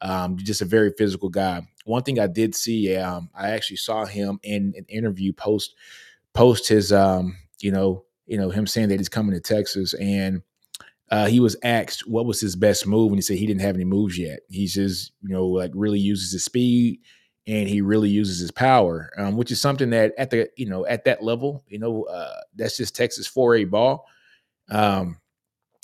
um, 0.00 0.36
just 0.36 0.62
a 0.62 0.66
very 0.66 0.92
physical 0.96 1.28
guy. 1.28 1.62
One 1.84 2.02
thing 2.02 2.18
I 2.18 2.26
did 2.26 2.54
see, 2.54 2.96
um, 2.96 3.30
I 3.34 3.50
actually 3.50 3.76
saw 3.76 4.04
him 4.04 4.38
in 4.42 4.74
an 4.76 4.86
interview 4.88 5.32
post 5.32 5.74
post 6.34 6.68
his 6.68 6.92
um, 6.92 7.36
you 7.60 7.70
know, 7.70 8.04
you 8.26 8.38
know, 8.38 8.50
him 8.50 8.66
saying 8.66 8.88
that 8.88 9.00
he's 9.00 9.08
coming 9.08 9.34
to 9.34 9.40
Texas 9.40 9.94
and 9.94 10.42
uh, 11.10 11.26
he 11.26 11.40
was 11.40 11.56
asked 11.64 12.06
what 12.06 12.26
was 12.26 12.40
his 12.40 12.54
best 12.56 12.86
move, 12.86 13.08
and 13.08 13.18
he 13.18 13.22
said 13.22 13.36
he 13.36 13.46
didn't 13.46 13.62
have 13.62 13.74
any 13.74 13.84
moves 13.84 14.16
yet. 14.18 14.40
He 14.48 14.66
just, 14.66 15.12
you 15.22 15.30
know, 15.30 15.46
like 15.46 15.72
really 15.74 15.98
uses 15.98 16.32
his 16.32 16.44
speed 16.44 17.00
and 17.46 17.68
he 17.68 17.80
really 17.80 18.10
uses 18.10 18.38
his 18.38 18.50
power, 18.52 19.10
um, 19.16 19.36
which 19.36 19.50
is 19.50 19.60
something 19.60 19.90
that 19.90 20.12
at 20.18 20.30
the, 20.30 20.48
you 20.56 20.66
know, 20.66 20.86
at 20.86 21.04
that 21.04 21.22
level, 21.22 21.64
you 21.66 21.78
know, 21.78 22.04
uh, 22.04 22.40
that's 22.54 22.76
just 22.76 22.94
Texas 22.94 23.28
4A 23.28 23.68
ball. 23.68 24.06
Um, 24.70 25.18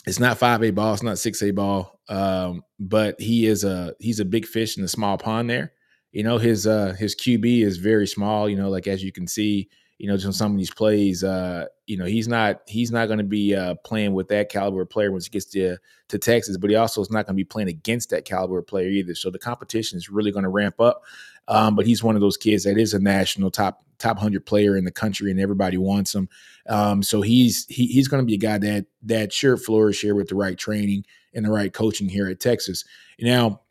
it's 0.07 0.21
not 0.21 0.39
5A 0.39 0.75
ball, 0.75 0.95
it's 0.95 1.03
not 1.03 1.17
6A 1.17 1.55
ball, 1.55 1.99
um, 2.09 2.63
but 2.79 3.21
he 3.21 3.47
is 3.47 3.65
a 3.65 3.95
he's 3.99 4.21
a 4.21 4.25
big 4.25 4.47
fish 4.47 4.79
in 4.79 4.85
a 4.85 4.89
small 4.89 5.19
pond 5.19 5.51
there. 5.51 5.73
You 6.13 6.23
know, 6.23 6.39
his 6.39 6.67
uh 6.67 6.95
his 6.97 7.17
QB 7.17 7.65
is 7.65 7.79
very 7.79 8.07
small, 8.07 8.49
you 8.49 8.57
know, 8.57 8.71
like 8.71 8.87
as 8.87 9.03
you 9.03 9.11
can 9.11 9.27
see, 9.27 9.69
you 9.99 10.09
know, 10.09 10.17
just 10.17 10.27
on 10.27 10.33
some 10.33 10.53
of 10.53 10.59
these 10.59 10.71
plays, 10.71 11.25
uh, 11.25 11.67
you 11.87 11.97
know, 11.97 12.05
he's 12.05 12.29
not 12.29 12.61
he's 12.67 12.91
not 12.91 13.07
going 13.07 13.19
to 13.19 13.25
be 13.25 13.55
uh, 13.55 13.75
playing 13.77 14.13
with 14.13 14.29
that 14.29 14.51
caliber 14.51 14.85
player 14.85 15.11
once 15.11 15.25
he 15.25 15.31
gets 15.31 15.47
to 15.47 15.79
to 16.09 16.19
Texas, 16.19 16.57
but 16.57 16.71
he 16.71 16.77
also 16.77 17.01
is 17.01 17.11
not 17.11 17.27
going 17.27 17.35
to 17.35 17.41
be 17.41 17.45
playing 17.45 17.69
against 17.69 18.11
that 18.11 18.25
caliber 18.25 18.61
player 18.63 18.89
either. 18.89 19.15
So 19.15 19.31
the 19.31 19.39
competition 19.39 19.97
is 19.97 20.11
really 20.11 20.31
going 20.31 20.43
to 20.45 20.51
ramp 20.51 20.81
up. 20.81 21.03
Um, 21.49 21.77
but 21.77 21.87
he's 21.87 22.03
one 22.03 22.15
of 22.15 22.21
those 22.21 22.37
kids 22.37 22.65
that 22.65 22.77
is 22.77 22.93
a 22.93 22.99
national 22.99 23.51
top 23.51 23.85
top 23.99 24.19
hundred 24.19 24.45
player 24.45 24.77
in 24.77 24.85
the 24.85 24.91
country, 24.91 25.31
and 25.31 25.41
everybody 25.41 25.79
wants 25.79 26.15
him. 26.15 26.29
Um, 26.69 27.03
so 27.03 27.23
he's 27.23 27.67
he, 27.67 27.87
he's 27.87 28.09
going 28.09 28.23
to 28.23 28.27
be 28.27 28.35
a 28.35 28.39
guy 28.39 28.59
that 28.59 28.87
that 29.05 29.33
sure 29.33 29.57
flourish 29.57 30.03
here 30.03 30.15
with 30.15 30.29
the 30.29 30.35
right 30.35 30.59
training 30.59 31.05
and 31.33 31.45
the 31.45 31.51
right 31.51 31.73
coaching 31.73 32.09
here 32.09 32.29
at 32.29 32.41
Texas. 32.41 32.85
Now, 33.21 33.63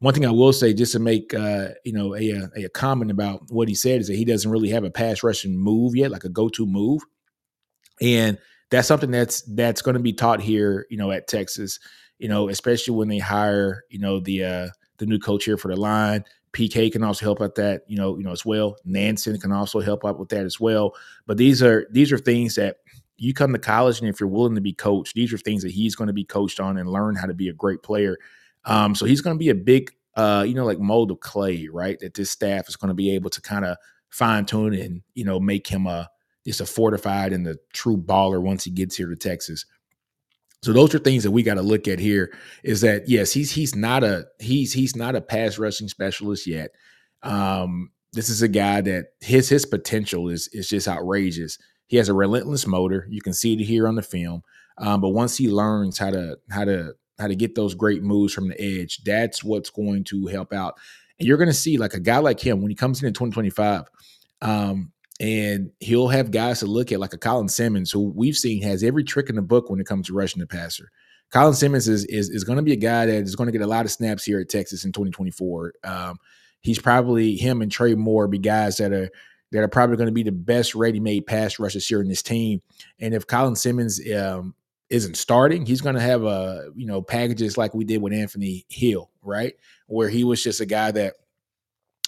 one 0.00 0.12
thing 0.12 0.26
I 0.26 0.30
will 0.30 0.52
say, 0.52 0.74
just 0.74 0.92
to 0.92 0.98
make 0.98 1.32
uh, 1.32 1.68
you 1.84 1.92
know 1.92 2.14
a, 2.14 2.30
a, 2.30 2.64
a 2.64 2.68
comment 2.68 3.10
about 3.10 3.50
what 3.50 3.68
he 3.68 3.74
said, 3.74 4.00
is 4.00 4.08
that 4.08 4.16
he 4.16 4.24
doesn't 4.24 4.50
really 4.50 4.68
have 4.70 4.84
a 4.84 4.90
pass 4.90 5.22
rushing 5.22 5.56
move 5.56 5.96
yet, 5.96 6.10
like 6.10 6.24
a 6.24 6.28
go 6.28 6.48
to 6.50 6.66
move, 6.66 7.02
and 8.00 8.38
that's 8.70 8.88
something 8.88 9.10
that's 9.10 9.42
that's 9.42 9.82
going 9.82 9.94
to 9.94 10.02
be 10.02 10.12
taught 10.12 10.40
here, 10.40 10.86
you 10.90 10.96
know, 10.96 11.10
at 11.10 11.28
Texas, 11.28 11.78
you 12.18 12.28
know, 12.28 12.48
especially 12.48 12.94
when 12.94 13.08
they 13.08 13.18
hire, 13.18 13.84
you 13.90 13.98
know, 13.98 14.20
the 14.20 14.44
uh, 14.44 14.68
the 14.98 15.06
new 15.06 15.18
coach 15.18 15.44
here 15.44 15.56
for 15.56 15.68
the 15.68 15.80
line. 15.80 16.24
PK 16.52 16.90
can 16.90 17.02
also 17.02 17.24
help 17.24 17.42
out 17.42 17.54
that, 17.56 17.82
you 17.86 17.98
know, 17.98 18.16
you 18.16 18.24
know, 18.24 18.32
as 18.32 18.46
well. 18.46 18.76
Nansen 18.86 19.38
can 19.38 19.52
also 19.52 19.80
help 19.80 20.06
out 20.06 20.18
with 20.18 20.30
that 20.30 20.46
as 20.46 20.58
well. 20.58 20.94
But 21.26 21.36
these 21.36 21.62
are 21.62 21.86
these 21.90 22.12
are 22.12 22.18
things 22.18 22.54
that 22.54 22.78
you 23.18 23.32
come 23.32 23.52
to 23.52 23.58
college, 23.58 24.00
and 24.00 24.08
if 24.08 24.20
you're 24.20 24.28
willing 24.28 24.54
to 24.54 24.60
be 24.60 24.72
coached, 24.72 25.14
these 25.14 25.32
are 25.32 25.38
things 25.38 25.62
that 25.62 25.72
he's 25.72 25.94
going 25.94 26.08
to 26.08 26.14
be 26.14 26.24
coached 26.24 26.60
on 26.60 26.76
and 26.76 26.88
learn 26.88 27.14
how 27.14 27.26
to 27.26 27.34
be 27.34 27.48
a 27.48 27.54
great 27.54 27.82
player 27.82 28.16
um, 28.66 28.94
so 28.94 29.06
he's 29.06 29.20
going 29.20 29.36
to 29.36 29.38
be 29.38 29.48
a 29.48 29.54
big, 29.54 29.92
uh, 30.16 30.44
you 30.46 30.54
know, 30.54 30.64
like 30.64 30.78
mold 30.78 31.10
of 31.10 31.20
clay, 31.20 31.68
right? 31.72 31.98
That 32.00 32.14
this 32.14 32.30
staff 32.30 32.68
is 32.68 32.76
going 32.76 32.88
to 32.88 32.94
be 32.94 33.14
able 33.14 33.30
to 33.30 33.40
kind 33.40 33.64
of 33.64 33.76
fine 34.10 34.46
tune 34.46 34.74
and 34.74 35.02
you 35.14 35.24
know 35.24 35.38
make 35.40 35.66
him 35.66 35.86
a 35.86 36.08
just 36.46 36.60
a 36.60 36.66
fortified 36.66 37.32
and 37.32 37.46
a 37.46 37.56
true 37.72 37.96
baller 37.96 38.40
once 38.40 38.64
he 38.64 38.70
gets 38.70 38.96
here 38.96 39.08
to 39.08 39.16
Texas. 39.16 39.64
So 40.62 40.72
those 40.72 40.94
are 40.94 40.98
things 40.98 41.22
that 41.22 41.30
we 41.30 41.42
got 41.42 41.54
to 41.54 41.62
look 41.62 41.86
at 41.86 41.98
here. 41.98 42.36
Is 42.64 42.80
that 42.80 43.08
yes, 43.08 43.32
he's 43.32 43.52
he's 43.52 43.74
not 43.74 44.02
a 44.02 44.26
he's 44.40 44.72
he's 44.72 44.96
not 44.96 45.16
a 45.16 45.20
pass 45.20 45.58
rushing 45.58 45.88
specialist 45.88 46.46
yet. 46.46 46.70
Um, 47.22 47.90
this 48.12 48.28
is 48.28 48.42
a 48.42 48.48
guy 48.48 48.80
that 48.80 49.06
his 49.20 49.48
his 49.48 49.64
potential 49.64 50.28
is 50.28 50.48
is 50.52 50.68
just 50.68 50.88
outrageous. 50.88 51.58
He 51.86 51.98
has 51.98 52.08
a 52.08 52.14
relentless 52.14 52.66
motor. 52.66 53.06
You 53.10 53.20
can 53.20 53.32
see 53.32 53.52
it 53.52 53.60
here 53.60 53.86
on 53.86 53.94
the 53.94 54.02
film. 54.02 54.42
Um, 54.78 55.00
but 55.00 55.10
once 55.10 55.36
he 55.36 55.48
learns 55.48 55.98
how 55.98 56.10
to 56.10 56.38
how 56.50 56.64
to 56.64 56.94
how 57.18 57.28
to 57.28 57.36
get 57.36 57.54
those 57.54 57.74
great 57.74 58.02
moves 58.02 58.32
from 58.32 58.48
the 58.48 58.60
edge. 58.60 59.02
That's 59.04 59.42
what's 59.42 59.70
going 59.70 60.04
to 60.04 60.26
help 60.26 60.52
out. 60.52 60.78
And 61.18 61.26
you're 61.26 61.38
going 61.38 61.48
to 61.48 61.54
see 61.54 61.78
like 61.78 61.94
a 61.94 62.00
guy 62.00 62.18
like 62.18 62.40
him 62.40 62.60
when 62.60 62.70
he 62.70 62.74
comes 62.74 63.02
in 63.02 63.08
in 63.08 63.14
2025, 63.14 63.84
um, 64.42 64.92
and 65.18 65.70
he'll 65.80 66.08
have 66.08 66.30
guys 66.30 66.60
to 66.60 66.66
look 66.66 66.92
at 66.92 67.00
like 67.00 67.14
a 67.14 67.18
Colin 67.18 67.48
Simmons, 67.48 67.90
who 67.90 68.12
we've 68.14 68.36
seen 68.36 68.62
has 68.62 68.82
every 68.82 69.02
trick 69.02 69.30
in 69.30 69.36
the 69.36 69.42
book 69.42 69.70
when 69.70 69.80
it 69.80 69.86
comes 69.86 70.06
to 70.06 70.14
rushing 70.14 70.40
the 70.40 70.46
passer. 70.46 70.90
Colin 71.32 71.54
Simmons 71.54 71.88
is 71.88 72.04
is, 72.04 72.28
is 72.28 72.44
going 72.44 72.58
to 72.58 72.62
be 72.62 72.72
a 72.72 72.76
guy 72.76 73.06
that 73.06 73.22
is 73.22 73.34
going 73.34 73.46
to 73.46 73.52
get 73.52 73.62
a 73.62 73.66
lot 73.66 73.84
of 73.84 73.90
snaps 73.90 74.24
here 74.24 74.40
at 74.40 74.48
Texas 74.48 74.84
in 74.84 74.92
2024. 74.92 75.74
Um, 75.84 76.18
he's 76.60 76.78
probably 76.78 77.36
him 77.36 77.62
and 77.62 77.72
Trey 77.72 77.94
Moore 77.94 78.28
be 78.28 78.38
guys 78.38 78.76
that 78.76 78.92
are 78.92 79.08
that 79.52 79.62
are 79.62 79.68
probably 79.68 79.96
going 79.96 80.08
to 80.08 80.12
be 80.12 80.24
the 80.24 80.32
best 80.32 80.74
ready-made 80.74 81.24
pass 81.26 81.58
rushers 81.58 81.86
here 81.86 82.00
in 82.00 82.08
this 82.08 82.22
team. 82.22 82.60
And 82.98 83.14
if 83.14 83.26
Colin 83.26 83.54
Simmons 83.54 84.00
um, 84.12 84.54
isn't 84.90 85.16
starting, 85.16 85.66
he's 85.66 85.80
going 85.80 85.94
to 85.94 86.00
have 86.00 86.24
a 86.24 86.70
you 86.74 86.86
know 86.86 87.02
packages 87.02 87.56
like 87.58 87.74
we 87.74 87.84
did 87.84 88.00
with 88.02 88.12
Anthony 88.12 88.64
Hill, 88.68 89.10
right? 89.22 89.54
Where 89.86 90.08
he 90.08 90.24
was 90.24 90.42
just 90.42 90.60
a 90.60 90.66
guy 90.66 90.90
that 90.92 91.14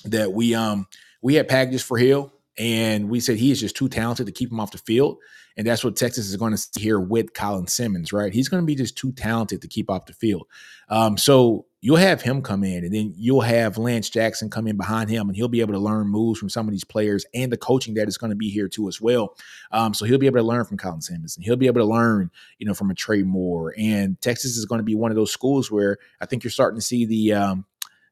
that 0.05 0.33
we 0.33 0.55
um 0.55 0.87
we 1.23 1.35
had 1.35 1.49
packages 1.49 1.83
for 1.83 1.99
Hill 1.99 2.33
and 2.59 3.09
we 3.09 3.21
said 3.21 3.37
he 3.37 3.51
is 3.51 3.61
just 3.61 3.77
too 3.77 3.89
talented 3.89 4.27
to 4.27 4.33
keep 4.33 4.51
him 4.51 4.61
off 4.61 4.73
the 4.73 4.79
field. 4.79 5.19
And 5.57 5.67
that's 5.67 5.83
what 5.83 5.97
Texas 5.97 6.29
is 6.29 6.37
going 6.37 6.53
to 6.53 6.59
see 6.59 6.81
here 6.81 7.01
with 7.01 7.35
Colin 7.35 7.67
Simmons, 7.67 8.13
right? 8.13 8.33
He's 8.33 8.49
going 8.49 8.63
to 8.63 8.67
be 8.67 8.77
just 8.77 8.97
too 8.97 9.11
talented 9.13 9.61
to 9.63 9.69
keep 9.69 9.91
off 9.91 10.07
the 10.07 10.13
field. 10.13 10.47
Um, 10.89 11.19
so 11.19 11.67
you'll 11.81 11.97
have 11.97 12.23
him 12.23 12.43
come 12.43 12.63
in, 12.63 12.85
and 12.85 12.95
then 12.95 13.13
you'll 13.17 13.41
have 13.41 13.77
Lance 13.77 14.09
Jackson 14.09 14.51
come 14.51 14.69
in 14.69 14.77
behind 14.77 15.11
him, 15.11 15.29
and 15.29 15.35
he'll 15.35 15.49
be 15.49 15.61
able 15.61 15.73
to 15.73 15.81
learn 15.81 16.07
moves 16.07 16.39
from 16.39 16.49
some 16.49 16.69
of 16.69 16.73
these 16.73 16.85
players 16.85 17.27
and 17.35 17.51
the 17.51 17.57
coaching 17.57 17.95
that 17.95 18.07
is 18.07 18.17
going 18.17 18.31
to 18.31 18.37
be 18.37 18.51
here 18.51 18.69
too 18.69 18.87
as 18.87 19.01
well. 19.01 19.37
Um, 19.73 19.95
so 19.95 20.05
he'll 20.05 20.19
be 20.19 20.27
able 20.27 20.39
to 20.39 20.47
learn 20.47 20.65
from 20.65 20.79
Colin 20.79 21.01
Simmons, 21.01 21.37
and 21.37 21.45
he'll 21.45 21.57
be 21.57 21.67
able 21.67 21.81
to 21.81 21.87
learn, 21.87 22.31
you 22.59 22.67
know, 22.67 22.75
from 22.75 22.91
a 22.91 22.95
Trey 22.95 23.25
Moore. 23.25 23.75
And 23.77 24.21
Texas 24.21 24.57
is 24.57 24.65
going 24.65 24.79
to 24.79 24.85
be 24.85 24.95
one 24.95 25.11
of 25.11 25.17
those 25.17 25.33
schools 25.33 25.73
where 25.73 25.99
I 26.21 26.27
think 26.27 26.45
you're 26.45 26.53
starting 26.53 26.79
to 26.79 26.87
see 26.87 27.05
the 27.05 27.33
um, 27.33 27.67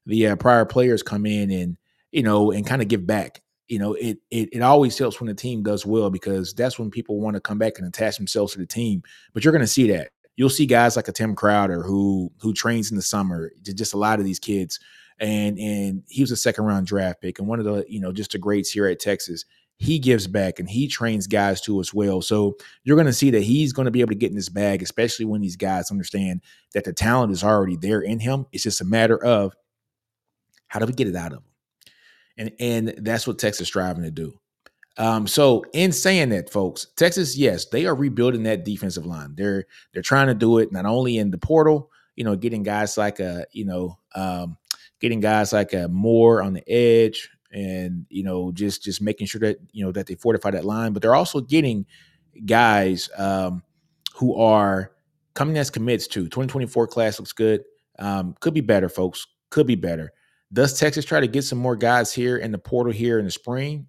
the 0.05 0.27
uh, 0.27 0.35
prior 0.35 0.65
players 0.65 1.01
come 1.01 1.25
in 1.25 1.49
and 1.51 1.77
you 2.11 2.23
know 2.23 2.51
and 2.51 2.65
kind 2.65 2.81
of 2.81 2.87
give 2.89 3.07
back 3.07 3.41
you 3.67 3.79
know, 3.79 3.93
it, 3.93 4.19
it 4.31 4.49
it 4.53 4.61
always 4.61 4.97
helps 4.97 5.19
when 5.19 5.27
the 5.27 5.33
team 5.33 5.63
does 5.63 5.85
well 5.85 6.09
because 6.09 6.53
that's 6.53 6.79
when 6.79 6.89
people 6.89 7.19
want 7.19 7.35
to 7.35 7.41
come 7.41 7.57
back 7.57 7.77
and 7.77 7.87
attach 7.87 8.17
themselves 8.17 8.53
to 8.53 8.59
the 8.59 8.65
team. 8.65 9.03
But 9.33 9.43
you're 9.43 9.51
going 9.51 9.61
to 9.61 9.67
see 9.67 9.89
that. 9.91 10.11
You'll 10.35 10.49
see 10.49 10.65
guys 10.65 10.95
like 10.95 11.07
a 11.07 11.11
Tim 11.11 11.35
Crowder 11.35 11.83
who 11.83 12.31
who 12.39 12.53
trains 12.53 12.91
in 12.91 12.95
the 12.95 13.03
summer. 13.03 13.51
Just 13.61 13.93
a 13.93 13.97
lot 13.97 14.19
of 14.19 14.25
these 14.25 14.39
kids, 14.39 14.79
and 15.19 15.57
and 15.59 16.03
he 16.07 16.21
was 16.21 16.31
a 16.31 16.37
second 16.37 16.65
round 16.65 16.87
draft 16.87 17.21
pick 17.21 17.39
and 17.39 17.47
one 17.47 17.59
of 17.59 17.65
the 17.65 17.85
you 17.87 17.99
know 17.99 18.11
just 18.11 18.31
the 18.31 18.37
greats 18.37 18.71
here 18.71 18.87
at 18.87 18.99
Texas. 18.99 19.45
He 19.79 19.99
gives 19.99 20.25
back 20.25 20.59
and 20.59 20.67
he 20.67 20.87
trains 20.87 21.27
guys 21.27 21.61
too 21.61 21.79
as 21.79 21.93
well. 21.93 22.19
So 22.23 22.57
you're 22.83 22.95
going 22.95 23.05
to 23.05 23.13
see 23.13 23.29
that 23.29 23.43
he's 23.43 23.73
going 23.73 23.85
to 23.85 23.91
be 23.91 24.01
able 24.01 24.09
to 24.09 24.15
get 24.15 24.31
in 24.31 24.35
this 24.35 24.49
bag, 24.49 24.81
especially 24.81 25.25
when 25.25 25.39
these 25.39 25.55
guys 25.55 25.91
understand 25.91 26.41
that 26.73 26.83
the 26.83 26.93
talent 26.93 27.31
is 27.31 27.43
already 27.43 27.75
there 27.75 28.01
in 28.01 28.19
him. 28.19 28.47
It's 28.51 28.63
just 28.63 28.81
a 28.81 28.85
matter 28.85 29.23
of 29.23 29.53
how 30.65 30.79
do 30.79 30.87
we 30.87 30.93
get 30.93 31.07
it 31.07 31.15
out 31.15 31.31
of 31.31 31.39
him 31.39 31.43
and 32.37 32.51
and 32.59 32.93
that's 32.99 33.27
what 33.27 33.39
Texas 33.39 33.61
is 33.61 33.67
striving 33.67 34.03
to 34.03 34.11
do. 34.11 34.33
Um, 34.97 35.27
so 35.27 35.63
in 35.73 35.91
saying 35.91 36.29
that, 36.29 36.49
folks, 36.49 36.87
Texas, 36.95 37.37
yes, 37.37 37.65
they 37.65 37.85
are 37.85 37.95
rebuilding 37.95 38.43
that 38.43 38.65
defensive 38.65 39.05
line. 39.05 39.35
They're 39.35 39.65
they're 39.93 40.01
trying 40.01 40.27
to 40.27 40.33
do 40.33 40.57
it 40.57 40.71
not 40.71 40.85
only 40.85 41.17
in 41.17 41.31
the 41.31 41.37
portal, 41.37 41.91
you 42.15 42.23
know, 42.23 42.35
getting 42.35 42.63
guys 42.63 42.97
like 42.97 43.19
a, 43.19 43.45
you 43.51 43.65
know, 43.65 43.99
um, 44.15 44.57
getting 44.99 45.19
guys 45.19 45.53
like 45.53 45.73
a 45.73 45.87
Moore 45.87 46.41
on 46.41 46.53
the 46.53 46.67
edge, 46.69 47.29
and 47.51 48.05
you 48.09 48.23
know, 48.23 48.51
just 48.51 48.83
just 48.83 49.01
making 49.01 49.27
sure 49.27 49.39
that 49.41 49.57
you 49.71 49.85
know 49.85 49.91
that 49.91 50.07
they 50.07 50.15
fortify 50.15 50.51
that 50.51 50.65
line, 50.65 50.93
but 50.93 51.01
they're 51.01 51.15
also 51.15 51.41
getting 51.41 51.85
guys 52.45 53.09
um, 53.17 53.63
who 54.15 54.35
are 54.35 54.91
coming 55.35 55.57
as 55.57 55.69
commits 55.69 56.07
to 56.07 56.21
2024 56.21 56.87
class 56.87 57.19
looks 57.19 57.33
good. 57.33 57.63
Um, 57.99 58.35
could 58.39 58.53
be 58.53 58.61
better, 58.61 58.89
folks. 58.89 59.27
Could 59.51 59.67
be 59.67 59.75
better. 59.75 60.11
Does 60.51 60.79
Texas 60.79 61.05
try 61.05 61.19
to 61.19 61.27
get 61.27 61.43
some 61.43 61.57
more 61.57 61.75
guys 61.75 62.13
here 62.13 62.37
in 62.37 62.51
the 62.51 62.57
portal 62.57 62.93
here 62.93 63.19
in 63.19 63.25
the 63.25 63.31
spring? 63.31 63.87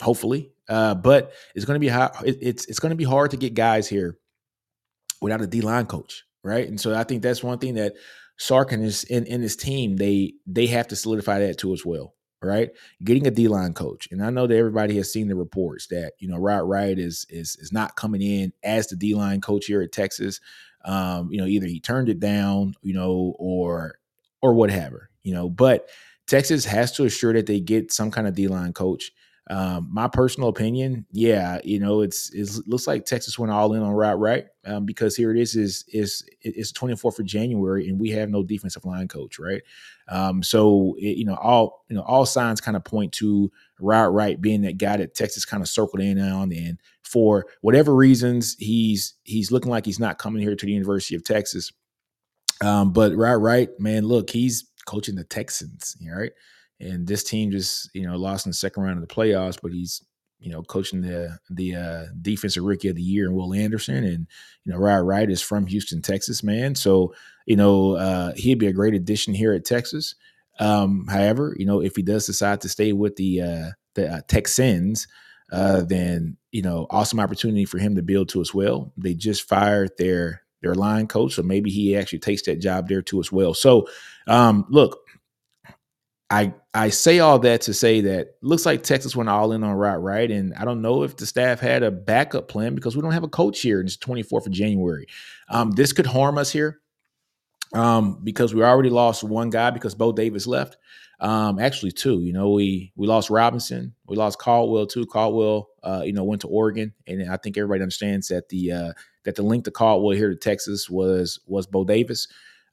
Hopefully, 0.00 0.52
uh, 0.68 0.94
but 0.94 1.32
it's 1.54 1.64
going 1.64 1.76
to 1.76 1.80
be 1.80 1.88
hard. 1.88 2.12
It's 2.24 2.66
it's 2.66 2.80
going 2.80 2.90
to 2.90 2.96
be 2.96 3.04
hard 3.04 3.30
to 3.30 3.36
get 3.36 3.54
guys 3.54 3.88
here 3.88 4.18
without 5.20 5.40
a 5.40 5.46
D 5.46 5.60
line 5.60 5.86
coach, 5.86 6.24
right? 6.42 6.66
And 6.66 6.80
so 6.80 6.94
I 6.94 7.04
think 7.04 7.22
that's 7.22 7.42
one 7.42 7.58
thing 7.58 7.74
that 7.74 7.94
Sark 8.36 8.72
and 8.72 8.82
his 8.82 9.04
in, 9.04 9.24
in 9.26 9.40
his 9.40 9.54
team 9.54 9.96
they 9.96 10.34
they 10.46 10.66
have 10.66 10.88
to 10.88 10.96
solidify 10.96 11.38
that 11.40 11.58
too 11.58 11.72
as 11.72 11.86
well, 11.86 12.14
right? 12.42 12.70
Getting 13.04 13.26
a 13.28 13.30
D 13.30 13.46
line 13.46 13.72
coach, 13.72 14.08
and 14.10 14.24
I 14.24 14.30
know 14.30 14.48
that 14.48 14.56
everybody 14.56 14.96
has 14.96 15.12
seen 15.12 15.28
the 15.28 15.36
reports 15.36 15.86
that 15.88 16.14
you 16.18 16.26
know 16.26 16.38
Rod 16.38 16.68
Wright 16.68 16.98
is 16.98 17.24
is 17.30 17.56
is 17.60 17.72
not 17.72 17.94
coming 17.94 18.22
in 18.22 18.52
as 18.64 18.88
the 18.88 18.96
D 18.96 19.14
line 19.14 19.40
coach 19.40 19.66
here 19.66 19.82
at 19.82 19.92
Texas. 19.92 20.40
Um, 20.84 21.30
you 21.30 21.38
know, 21.38 21.46
either 21.46 21.66
he 21.66 21.78
turned 21.78 22.08
it 22.08 22.18
down, 22.18 22.74
you 22.82 22.94
know, 22.94 23.36
or 23.38 23.98
or 24.40 24.54
whatever, 24.54 25.10
you 25.22 25.34
know. 25.34 25.48
But 25.48 25.88
Texas 26.26 26.64
has 26.64 26.92
to 26.92 27.04
assure 27.04 27.32
that 27.32 27.46
they 27.46 27.60
get 27.60 27.92
some 27.92 28.10
kind 28.10 28.26
of 28.26 28.34
D 28.34 28.48
line 28.48 28.72
coach. 28.72 29.12
Um, 29.50 29.88
my 29.92 30.06
personal 30.06 30.48
opinion, 30.48 31.04
yeah, 31.10 31.58
you 31.64 31.80
know, 31.80 32.00
it's, 32.00 32.32
it 32.32 32.48
looks 32.68 32.86
like 32.86 33.04
Texas 33.04 33.38
went 33.38 33.50
all 33.50 33.74
in 33.74 33.82
on 33.82 33.90
Rod 33.90 34.20
Wright 34.20 34.46
um, 34.64 34.86
because 34.86 35.16
here 35.16 35.32
it 35.32 35.38
is 35.38 35.56
is 35.56 35.84
is 35.88 36.24
it's 36.42 36.72
24th 36.72 37.18
of 37.18 37.26
January 37.26 37.88
and 37.88 37.98
we 37.98 38.10
have 38.10 38.30
no 38.30 38.44
defensive 38.44 38.84
line 38.84 39.08
coach, 39.08 39.40
right? 39.40 39.60
Um, 40.08 40.44
so 40.44 40.94
it, 40.98 41.16
you 41.16 41.24
know 41.24 41.34
all 41.34 41.84
you 41.88 41.96
know 41.96 42.02
all 42.02 42.24
signs 42.24 42.60
kind 42.60 42.76
of 42.76 42.84
point 42.84 43.12
to 43.14 43.50
Rod 43.80 44.14
Wright 44.14 44.40
being 44.40 44.62
that 44.62 44.78
guy 44.78 44.96
that 44.96 45.16
Texas 45.16 45.44
kind 45.44 45.62
of 45.62 45.68
circled 45.68 46.02
in 46.02 46.20
on, 46.20 46.52
and 46.52 46.78
for 47.02 47.46
whatever 47.62 47.94
reasons 47.94 48.54
he's 48.58 49.14
he's 49.24 49.50
looking 49.50 49.70
like 49.70 49.84
he's 49.84 50.00
not 50.00 50.18
coming 50.18 50.40
here 50.40 50.54
to 50.54 50.66
the 50.66 50.72
University 50.72 51.16
of 51.16 51.24
Texas. 51.24 51.72
Um, 52.62 52.92
but 52.92 53.14
Rod 53.16 53.42
Wright, 53.42 53.68
man, 53.80 54.06
look, 54.06 54.30
he's 54.30 54.70
coaching 54.86 55.16
the 55.16 55.24
Texans, 55.24 55.96
right? 56.06 56.32
And 56.80 57.06
this 57.06 57.22
team 57.22 57.50
just, 57.50 57.90
you 57.94 58.06
know, 58.06 58.16
lost 58.16 58.46
in 58.46 58.50
the 58.50 58.54
second 58.54 58.82
round 58.82 59.00
of 59.00 59.08
the 59.08 59.14
playoffs, 59.14 59.58
but 59.62 59.72
he's, 59.72 60.04
you 60.40 60.50
know, 60.50 60.62
coaching 60.62 61.02
the 61.02 61.38
the 61.50 61.76
uh, 61.76 62.04
defensive 62.20 62.64
rookie 62.64 62.88
of 62.88 62.96
the 62.96 63.02
year 63.02 63.26
and 63.26 63.36
Will 63.36 63.54
Anderson, 63.54 64.02
and 64.02 64.26
you 64.64 64.72
know, 64.72 64.78
Rod 64.78 65.06
Wright 65.06 65.30
is 65.30 65.40
from 65.40 65.66
Houston, 65.66 66.02
Texas, 66.02 66.42
man. 66.42 66.74
So 66.74 67.14
you 67.46 67.56
know, 67.56 67.96
uh, 67.96 68.32
he'd 68.36 68.58
be 68.58 68.66
a 68.66 68.72
great 68.72 68.94
addition 68.94 69.34
here 69.34 69.52
at 69.52 69.64
Texas. 69.64 70.14
Um, 70.58 71.06
however, 71.08 71.54
you 71.58 71.66
know, 71.66 71.80
if 71.80 71.96
he 71.96 72.02
does 72.02 72.26
decide 72.26 72.60
to 72.62 72.68
stay 72.68 72.92
with 72.92 73.16
the 73.16 73.40
uh, 73.42 73.70
the 73.94 74.14
uh, 74.14 74.20
Texans, 74.28 75.06
uh, 75.52 75.82
then 75.82 76.36
you 76.50 76.62
know, 76.62 76.86
awesome 76.90 77.20
opportunity 77.20 77.64
for 77.64 77.78
him 77.78 77.94
to 77.94 78.02
build 78.02 78.28
to 78.30 78.40
as 78.40 78.52
well. 78.52 78.92
They 78.96 79.14
just 79.14 79.48
fired 79.48 79.92
their 79.98 80.41
their 80.62 80.74
line 80.74 81.06
coach. 81.06 81.34
So 81.34 81.42
maybe 81.42 81.70
he 81.70 81.96
actually 81.96 82.20
takes 82.20 82.42
that 82.42 82.60
job 82.60 82.88
there 82.88 83.02
too 83.02 83.20
as 83.20 83.30
well. 83.30 83.54
So 83.54 83.86
um, 84.26 84.64
look, 84.68 85.00
I 86.30 86.54
I 86.72 86.88
say 86.88 87.18
all 87.18 87.38
that 87.40 87.60
to 87.62 87.74
say 87.74 88.00
that 88.00 88.36
looks 88.40 88.64
like 88.64 88.82
Texas 88.82 89.14
went 89.14 89.28
all 89.28 89.52
in 89.52 89.62
on 89.62 89.74
Rod 89.74 90.02
Wright, 90.02 90.30
and 90.30 90.54
I 90.54 90.64
don't 90.64 90.80
know 90.80 91.02
if 91.02 91.16
the 91.16 91.26
staff 91.26 91.60
had 91.60 91.82
a 91.82 91.90
backup 91.90 92.48
plan 92.48 92.74
because 92.74 92.96
we 92.96 93.02
don't 93.02 93.12
have 93.12 93.24
a 93.24 93.28
coach 93.28 93.60
here. 93.60 93.80
And 93.80 93.86
it's 93.86 93.98
24th 93.98 94.46
of 94.46 94.52
January. 94.52 95.06
Um, 95.50 95.72
this 95.72 95.92
could 95.92 96.06
harm 96.06 96.38
us 96.38 96.50
here 96.50 96.80
um, 97.74 98.20
because 98.24 98.54
we 98.54 98.62
already 98.62 98.88
lost 98.88 99.22
one 99.22 99.50
guy 99.50 99.70
because 99.70 99.94
Bo 99.94 100.12
Davis 100.12 100.46
left. 100.46 100.78
Um, 101.20 101.58
actually, 101.58 101.92
two. 101.92 102.22
You 102.22 102.32
know, 102.32 102.50
we 102.50 102.92
we 102.96 103.06
lost 103.06 103.28
Robinson, 103.28 103.94
we 104.06 104.16
lost 104.16 104.38
Caldwell 104.38 104.86
too. 104.86 105.04
Caldwell, 105.04 105.68
uh, 105.82 106.02
you 106.04 106.12
know, 106.12 106.24
went 106.24 106.42
to 106.42 106.48
Oregon, 106.48 106.92
and 107.06 107.30
I 107.30 107.36
think 107.36 107.56
everybody 107.56 107.82
understands 107.82 108.28
that 108.28 108.48
the 108.48 108.72
uh, 108.72 108.92
that 109.24 109.36
the 109.36 109.42
link 109.42 109.64
to 109.64 109.70
Caldwell 109.70 110.16
here 110.16 110.30
to 110.30 110.36
Texas 110.36 110.88
was 110.88 111.40
was 111.46 111.66
Bo 111.66 111.84
Davis. 111.84 112.28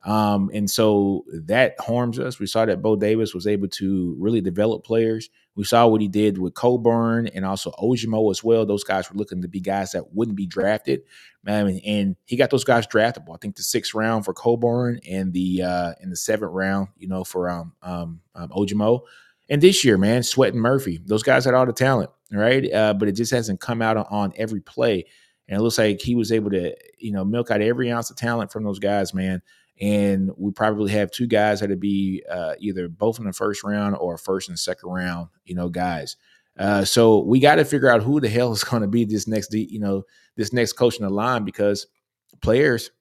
Um, 0.06 0.50
and 0.54 0.70
so 0.70 1.26
that 1.28 1.76
harms 1.80 2.20
us. 2.20 2.40
We 2.40 2.46
saw 2.48 2.66
that 2.66 2.82
Bo 2.82 2.96
Davis 2.96 3.34
was 3.34 3.46
able 3.46 3.68
to 3.70 4.16
really 4.18 4.40
develop 4.40 4.86
players. 4.86 5.30
We 5.56 5.66
saw 5.66 5.88
what 5.88 6.00
he 6.00 6.08
did 6.08 6.38
with 6.38 6.54
Coburn 6.54 7.28
and 7.28 7.44
also 7.44 7.72
Ojomo 7.72 8.32
as 8.32 8.42
well. 8.42 8.66
Those 8.66 8.86
guys 8.86 9.12
were 9.12 9.18
looking 9.18 9.42
to 9.42 9.50
be 9.50 9.60
guys 9.60 9.92
that 9.92 10.14
wouldn't 10.14 10.38
be 10.38 10.46
drafted. 10.46 11.02
Um, 11.46 11.82
and 11.86 12.16
he 12.26 12.38
got 12.38 12.50
those 12.50 12.64
guys 12.64 12.88
draftable. 12.88 13.36
I 13.36 13.40
think 13.42 13.58
the 13.58 13.64
sixth 13.64 13.94
round 13.94 14.24
for 14.24 14.34
Coburn 14.34 15.02
and 15.10 15.34
the 15.34 15.64
uh 15.64 15.94
in 16.02 16.10
the 16.10 16.16
seventh 16.16 16.54
round, 16.54 16.90
you 16.98 17.10
know, 17.10 17.26
for 17.26 17.50
um 17.50 17.74
um, 17.82 18.22
um 18.36 18.50
Ojomo. 18.50 19.02
And 19.50 19.62
this 19.62 19.84
year, 19.84 19.98
man, 19.98 20.24
Sweat 20.24 20.54
and 20.54 20.62
Murphy, 20.62 21.00
those 21.06 21.24
guys 21.24 21.46
had 21.46 21.54
all 21.54 21.66
the 21.66 21.74
talent, 21.74 22.12
right? 22.32 22.72
Uh, 22.72 22.94
but 22.94 23.08
it 23.08 23.14
just 23.14 23.32
hasn't 23.32 23.60
come 23.60 23.82
out 23.82 23.98
on 23.98 24.32
every 24.36 24.62
play. 24.62 25.06
And 25.48 25.60
it 25.60 25.62
looks 25.62 25.80
like 25.80 26.00
he 26.02 26.14
was 26.14 26.32
able 26.32 26.52
to, 26.52 26.76
you 27.00 27.12
know, 27.12 27.26
milk 27.26 27.50
out 27.50 27.62
every 27.62 27.92
ounce 27.92 28.12
of 28.12 28.18
talent 28.18 28.52
from 28.52 28.64
those 28.64 28.78
guys, 28.78 29.14
man. 29.14 29.42
And 29.82 30.30
we 30.38 30.52
probably 30.52 30.92
have 30.92 31.10
two 31.10 31.26
guys 31.26 31.62
that'll 31.62 31.78
be 31.78 32.24
uh, 32.30 32.54
either 32.60 32.88
both 32.88 33.18
in 33.18 33.26
the 33.26 33.34
first 33.34 33.64
round 33.64 33.96
or 33.96 34.18
first 34.18 34.50
and 34.50 34.60
second 34.60 34.90
round, 34.90 35.30
you 35.46 35.56
know, 35.56 35.70
guys. 35.70 36.18
Uh, 36.58 36.84
so 36.84 37.24
we 37.24 37.40
got 37.40 37.56
to 37.56 37.66
figure 37.66 37.90
out 37.90 38.04
who 38.04 38.20
the 38.20 38.30
hell 38.30 38.52
is 38.52 38.64
going 38.66 38.82
to 38.84 38.88
be 38.88 39.06
this 39.06 39.28
next, 39.28 39.52
you 39.54 39.80
know, 39.80 40.04
this 40.36 40.54
next 40.54 40.74
coach 40.74 40.98
in 40.98 41.04
the 41.04 41.10
line 41.10 41.44
because 41.44 41.88
players, 42.42 42.92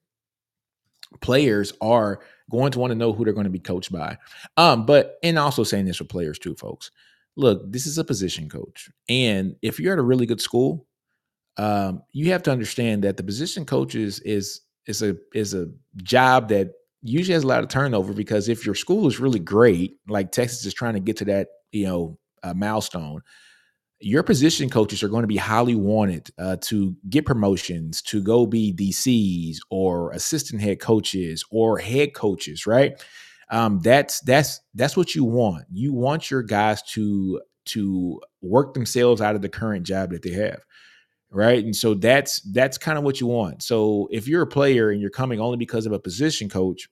players 1.20 1.74
are 1.80 2.20
going 2.50 2.72
to 2.72 2.78
want 2.78 2.90
to 2.90 2.94
know 2.94 3.12
who 3.12 3.24
they're 3.24 3.34
going 3.34 3.44
to 3.44 3.50
be 3.50 3.58
coached 3.58 3.92
by. 3.92 4.16
Um, 4.56 4.86
but 4.86 5.18
and 5.22 5.38
also 5.38 5.64
saying 5.64 5.86
this 5.86 5.96
for 5.96 6.04
players 6.04 6.38
too, 6.38 6.54
folks. 6.54 6.90
Look, 7.36 7.70
this 7.70 7.86
is 7.86 7.98
a 7.98 8.04
position 8.04 8.48
coach, 8.48 8.90
and 9.08 9.54
if 9.62 9.78
you're 9.78 9.92
at 9.92 9.98
a 9.98 10.02
really 10.02 10.26
good 10.26 10.40
school, 10.40 10.86
um, 11.56 12.02
you 12.12 12.32
have 12.32 12.42
to 12.44 12.50
understand 12.50 13.04
that 13.04 13.16
the 13.16 13.22
position 13.22 13.64
coaches 13.64 14.20
is 14.20 14.62
is 14.86 15.02
a 15.02 15.16
is 15.34 15.54
a 15.54 15.68
job 16.02 16.48
that 16.48 16.72
usually 17.02 17.34
has 17.34 17.44
a 17.44 17.46
lot 17.46 17.62
of 17.62 17.68
turnover 17.68 18.12
because 18.12 18.48
if 18.48 18.66
your 18.66 18.74
school 18.74 19.06
is 19.06 19.20
really 19.20 19.38
great, 19.38 19.98
like 20.08 20.32
Texas 20.32 20.64
is 20.64 20.74
trying 20.74 20.94
to 20.94 21.00
get 21.00 21.16
to 21.18 21.24
that, 21.26 21.48
you 21.70 21.86
know, 21.86 22.18
uh, 22.42 22.54
milestone, 22.54 23.20
your 24.00 24.22
position 24.22 24.70
coaches 24.70 25.02
are 25.02 25.08
going 25.08 25.22
to 25.22 25.28
be 25.28 25.36
highly 25.36 25.74
wanted 25.74 26.30
uh, 26.38 26.56
to 26.62 26.96
get 27.08 27.26
promotions, 27.26 28.00
to 28.02 28.22
go 28.22 28.46
be 28.46 28.72
DCs 28.72 29.56
or 29.70 30.12
assistant 30.12 30.62
head 30.62 30.80
coaches 30.80 31.44
or 31.50 31.78
head 31.78 32.14
coaches, 32.14 32.66
right? 32.66 33.02
Um, 33.50 33.80
that's 33.80 34.20
that's 34.20 34.60
that's 34.74 34.96
what 34.96 35.14
you 35.14 35.24
want. 35.24 35.64
You 35.72 35.92
want 35.92 36.30
your 36.30 36.42
guys 36.42 36.82
to 36.92 37.40
to 37.66 38.20
work 38.40 38.74
themselves 38.74 39.20
out 39.20 39.34
of 39.34 39.42
the 39.42 39.48
current 39.48 39.84
job 39.84 40.10
that 40.10 40.22
they 40.22 40.32
have 40.32 40.60
right 41.30 41.62
and 41.64 41.76
so 41.76 41.94
that's 41.94 42.40
that's 42.52 42.78
kind 42.78 42.96
of 42.96 43.04
what 43.04 43.20
you 43.20 43.26
want 43.26 43.62
so 43.62 44.08
if 44.10 44.26
you're 44.26 44.42
a 44.42 44.46
player 44.46 44.90
and 44.90 45.00
you're 45.00 45.10
coming 45.10 45.40
only 45.40 45.58
because 45.58 45.84
of 45.84 45.92
a 45.92 45.98
position 45.98 46.48
coach 46.48 46.88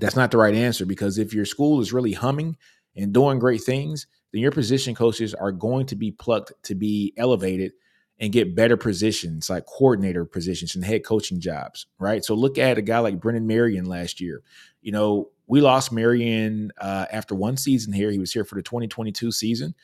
that's 0.00 0.16
not 0.16 0.30
the 0.32 0.38
right 0.38 0.54
answer 0.54 0.84
because 0.84 1.18
if 1.18 1.32
your 1.32 1.44
school 1.44 1.80
is 1.80 1.92
really 1.92 2.12
humming 2.12 2.56
and 2.96 3.12
doing 3.12 3.38
great 3.38 3.62
things 3.62 4.06
then 4.34 4.42
your 4.42 4.50
position 4.50 4.96
coaches 4.96 5.32
are 5.32 5.52
going 5.52 5.86
to 5.86 5.94
be 5.94 6.10
plucked 6.10 6.52
to 6.64 6.74
be 6.74 7.14
elevated 7.16 7.72
and 8.18 8.32
get 8.32 8.56
better 8.56 8.76
positions 8.76 9.48
like 9.48 9.64
coordinator 9.66 10.24
positions 10.24 10.74
and 10.74 10.84
head 10.84 11.04
coaching 11.04 11.38
jobs 11.38 11.86
right? 12.00 12.24
So 12.24 12.34
look 12.34 12.58
at 12.58 12.76
a 12.76 12.82
guy 12.82 12.98
like 12.98 13.20
brennan 13.20 13.46
marion 13.46 13.84
last 13.84 14.20
year. 14.20 14.42
You 14.82 14.90
know 14.90 15.30
we 15.46 15.60
lost 15.60 15.92
marion 15.92 16.72
uh, 16.80 17.06
after 17.12 17.36
one 17.36 17.56
season 17.56 17.92
here. 17.92 18.10
He 18.10 18.18
was 18.18 18.32
here 18.32 18.44
for 18.44 18.56
the 18.56 18.62
2022 18.62 19.30
season 19.30 19.74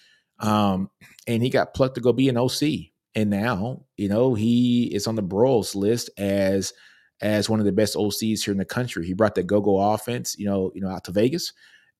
um, 0.40 0.90
and 1.28 1.42
he 1.42 1.48
got 1.48 1.74
plucked 1.74 1.94
to 1.94 2.00
go 2.00 2.12
be 2.12 2.28
an 2.28 2.36
oc 2.36 2.60
and 3.14 3.30
now 3.30 3.84
you 3.96 4.08
know 4.08 4.34
he 4.34 4.84
is 4.92 5.06
on 5.06 5.14
the 5.14 5.22
Broyles 5.22 5.76
list 5.76 6.10
as 6.18 6.72
as 7.20 7.50
one 7.50 7.60
of 7.60 7.66
the 7.66 7.72
best 7.72 7.96
OCs 7.96 8.42
here 8.42 8.52
in 8.52 8.58
the 8.58 8.64
country. 8.64 9.06
He 9.06 9.12
brought 9.12 9.34
that 9.34 9.46
go-go 9.46 9.78
offense, 9.78 10.38
you 10.38 10.46
know, 10.46 10.72
you 10.74 10.80
know, 10.80 10.88
out 10.88 11.04
to 11.04 11.12
Vegas, 11.12 11.52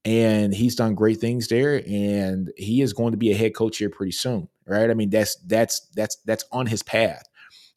and 0.05 0.55
he's 0.55 0.77
done 0.77 0.95
great 0.95 1.19
things 1.19 1.49
there. 1.49 1.83
And 1.87 2.51
he 2.57 2.81
is 2.81 2.93
going 2.93 3.13
to 3.13 3.19
be 3.19 3.33
a 3.33 3.37
head 3.37 3.55
coach 3.55 3.79
here 3.79 3.91
pretty 3.91 4.13
soon, 4.13 4.49
right? 4.67 4.91
I 4.91 4.95
mean, 4.95 5.11
that's 5.11 5.37
that's 5.47 5.89
that's 5.95 6.17
that's 6.25 6.45
on 6.53 6.67
his 6.67 6.83
path, 6.83 7.25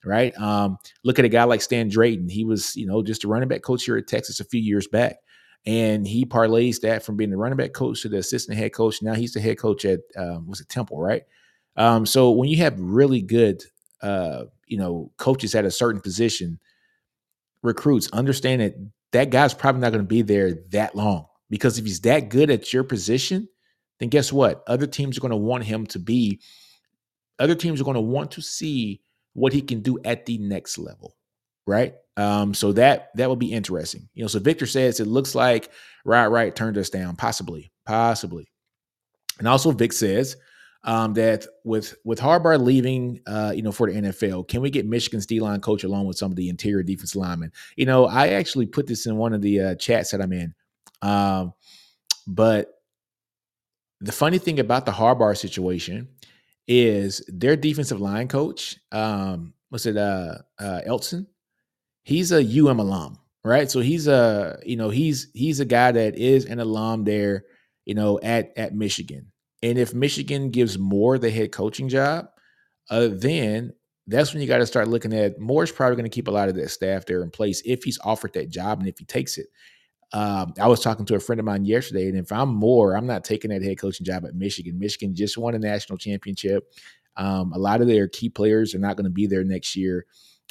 right? 0.05 0.37
Um, 0.39 0.77
look 1.03 1.19
at 1.19 1.25
a 1.25 1.29
guy 1.29 1.43
like 1.43 1.61
Stan 1.61 1.89
Drayton. 1.89 2.29
He 2.29 2.45
was, 2.45 2.75
you 2.75 2.85
know, 2.85 3.03
just 3.03 3.23
a 3.23 3.27
running 3.27 3.49
back 3.49 3.61
coach 3.61 3.83
here 3.83 3.97
at 3.97 4.07
Texas 4.07 4.39
a 4.39 4.45
few 4.45 4.61
years 4.61 4.87
back. 4.87 5.17
And 5.65 6.05
he 6.05 6.25
parlays 6.25 6.81
that 6.81 7.03
from 7.03 7.15
being 7.15 7.29
the 7.29 7.37
running 7.37 7.57
back 7.57 7.71
coach 7.71 8.01
to 8.01 8.09
the 8.09 8.17
assistant 8.17 8.57
head 8.57 8.73
coach. 8.73 9.01
Now 9.01 9.13
he's 9.13 9.33
the 9.33 9.39
head 9.39 9.57
coach 9.57 9.85
at 9.85 9.99
um, 10.17 10.47
was 10.47 10.59
it 10.59 10.69
Temple, 10.69 10.99
right? 10.99 11.23
Um, 11.75 12.05
so 12.05 12.31
when 12.31 12.49
you 12.49 12.57
have 12.57 12.79
really 12.79 13.21
good, 13.21 13.63
uh, 14.01 14.43
you 14.67 14.77
know, 14.77 15.11
coaches 15.17 15.55
at 15.55 15.65
a 15.65 15.71
certain 15.71 16.01
position, 16.01 16.59
recruits 17.61 18.11
understand 18.11 18.61
that 18.61 18.75
that 19.13 19.29
guy's 19.29 19.53
probably 19.53 19.81
not 19.81 19.91
going 19.91 20.03
to 20.03 20.07
be 20.07 20.21
there 20.21 20.53
that 20.71 20.95
long 20.95 21.27
because 21.53 21.77
if 21.77 21.85
he's 21.85 22.01
that 22.01 22.29
good 22.29 22.49
at 22.49 22.73
your 22.73 22.83
position, 22.83 23.47
then 23.99 24.09
guess 24.09 24.33
what? 24.33 24.63
Other 24.65 24.87
teams 24.87 25.15
are 25.15 25.21
going 25.21 25.29
to 25.29 25.37
want 25.37 25.63
him 25.63 25.85
to 25.85 25.99
be. 25.99 26.41
Other 27.37 27.53
teams 27.53 27.79
are 27.79 27.83
going 27.83 27.93
to 27.93 28.01
want 28.01 28.31
to 28.31 28.41
see 28.41 29.01
what 29.33 29.53
he 29.53 29.61
can 29.61 29.81
do 29.81 29.99
at 30.03 30.25
the 30.25 30.39
next 30.39 30.79
level, 30.79 31.15
right? 31.67 31.93
Um, 32.17 32.55
so 32.55 32.71
that 32.71 33.09
that 33.17 33.29
will 33.29 33.35
be 33.35 33.51
interesting. 33.51 34.09
You 34.15 34.23
know, 34.23 34.27
so 34.29 34.39
Victor 34.39 34.65
says 34.65 34.99
it 34.99 35.05
looks 35.05 35.35
like 35.35 35.69
Wright, 36.05 36.31
Wright 36.31 36.55
turned 36.55 36.75
us 36.75 36.89
down, 36.89 37.17
possibly, 37.17 37.71
possibly, 37.85 38.49
and 39.37 39.47
also 39.47 39.69
Vic 39.69 39.93
says 39.93 40.35
um, 40.85 41.13
that 41.13 41.45
with 41.63 41.93
with 42.03 42.19
Harbaugh 42.19 42.59
leaving, 42.59 43.19
uh, 43.27 43.53
you 43.55 43.61
know, 43.61 43.71
for 43.71 43.91
the 43.91 44.01
NFL, 44.01 44.47
can 44.47 44.61
we 44.61 44.71
get 44.71 44.87
Michigan's 44.87 45.27
D 45.27 45.39
line 45.39 45.61
coach 45.61 45.83
along 45.83 46.07
with 46.07 46.17
some 46.17 46.31
of 46.31 46.35
the 46.35 46.49
interior 46.49 46.81
defense 46.81 47.15
linemen? 47.15 47.51
You 47.75 47.85
know, 47.85 48.07
I 48.07 48.29
actually 48.29 48.65
put 48.65 48.87
this 48.87 49.05
in 49.05 49.17
one 49.17 49.33
of 49.33 49.43
the 49.43 49.61
uh, 49.61 49.75
chats 49.75 50.09
that 50.09 50.21
I'm 50.21 50.33
in, 50.33 50.55
um, 51.03 51.53
but 52.25 52.73
the 53.99 54.11
funny 54.11 54.37
thing 54.37 54.59
about 54.59 54.85
the 54.85 54.91
Harbaugh 54.91 55.37
situation 55.37 56.07
is 56.67 57.23
their 57.27 57.55
defensive 57.55 57.99
line 57.99 58.27
coach, 58.27 58.77
um, 58.91 59.53
was 59.69 59.85
it 59.85 59.97
uh, 59.97 60.37
uh, 60.59 60.81
Elston? 60.85 61.27
He's 62.03 62.31
a 62.31 62.41
UM 62.41 62.79
alum, 62.79 63.19
right? 63.43 63.69
So 63.69 63.81
he's 63.81 64.07
a 64.07 64.59
you 64.65 64.77
know 64.77 64.89
he's 64.89 65.27
he's 65.33 65.59
a 65.59 65.65
guy 65.65 65.91
that 65.91 66.17
is 66.17 66.45
an 66.45 66.59
alum 66.59 67.03
there, 67.03 67.45
you 67.85 67.95
know, 67.95 68.19
at 68.21 68.57
at 68.57 68.73
Michigan. 68.73 69.31
And 69.61 69.77
if 69.77 69.93
Michigan 69.93 70.51
gives 70.51 70.77
Moore 70.77 71.17
the 71.17 71.31
head 71.31 71.51
coaching 71.51 71.87
job, 71.87 72.27
uh, 72.89 73.09
then 73.11 73.73
that's 74.07 74.33
when 74.33 74.41
you 74.41 74.47
got 74.47 74.57
to 74.57 74.65
start 74.65 74.89
looking 74.89 75.13
at 75.13 75.39
Moore's 75.39 75.71
probably 75.71 75.95
going 75.95 76.09
to 76.09 76.13
keep 76.13 76.27
a 76.27 76.31
lot 76.31 76.49
of 76.49 76.55
that 76.55 76.69
staff 76.69 77.05
there 77.05 77.23
in 77.23 77.29
place 77.29 77.61
if 77.65 77.83
he's 77.83 77.99
offered 78.03 78.33
that 78.33 78.49
job 78.49 78.79
and 78.79 78.89
if 78.89 78.97
he 78.97 79.05
takes 79.05 79.37
it. 79.37 79.47
Um, 80.13 80.53
I 80.61 80.67
was 80.67 80.79
talking 80.79 81.05
to 81.07 81.15
a 81.15 81.19
friend 81.19 81.39
of 81.39 81.45
mine 81.45 81.65
yesterday, 81.65 82.07
and 82.07 82.17
if 82.17 82.31
I'm 82.31 82.49
Moore, 82.49 82.95
I'm 82.95 83.07
not 83.07 83.23
taking 83.23 83.49
that 83.49 83.63
head 83.63 83.79
coaching 83.79 84.05
job 84.05 84.25
at 84.25 84.35
Michigan. 84.35 84.77
Michigan 84.77 85.15
just 85.15 85.37
won 85.37 85.55
a 85.55 85.59
national 85.59 85.97
championship. 85.97 86.71
Um, 87.17 87.51
a 87.53 87.57
lot 87.57 87.81
of 87.81 87.87
their 87.87 88.07
key 88.07 88.29
players 88.29 88.75
are 88.75 88.79
not 88.79 88.95
going 88.95 89.05
to 89.05 89.11
be 89.11 89.25
there 89.25 89.43
next 89.43 89.75
year. 89.75 90.05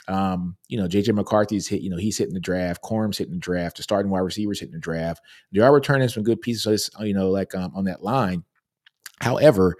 Um, 0.09 0.57
you 0.67 0.77
know, 0.77 0.89
JJ 0.89 1.15
McCarthy's 1.15 1.69
hit, 1.69 1.81
you 1.81 1.91
know, 1.91 1.97
he's 1.97 2.19
hitting 2.19 2.35
the 2.35 2.41
draft. 2.41 2.83
Corum's 2.83 3.19
hitting 3.19 3.35
the 3.35 3.39
draft. 3.39 3.77
The 3.77 3.85
starting 3.85 4.11
wide 4.11 4.21
receivers 4.21 4.59
hitting 4.59 4.75
the 4.75 4.81
draft. 4.81 5.23
They 5.53 5.61
are 5.61 5.73
returning 5.73 6.09
some 6.09 6.25
good 6.25 6.41
pieces, 6.41 6.91
you 6.99 7.15
know, 7.15 7.31
like 7.31 7.55
um, 7.55 7.73
on 7.77 7.85
that 7.85 8.03
line. 8.03 8.43
However, 9.21 9.77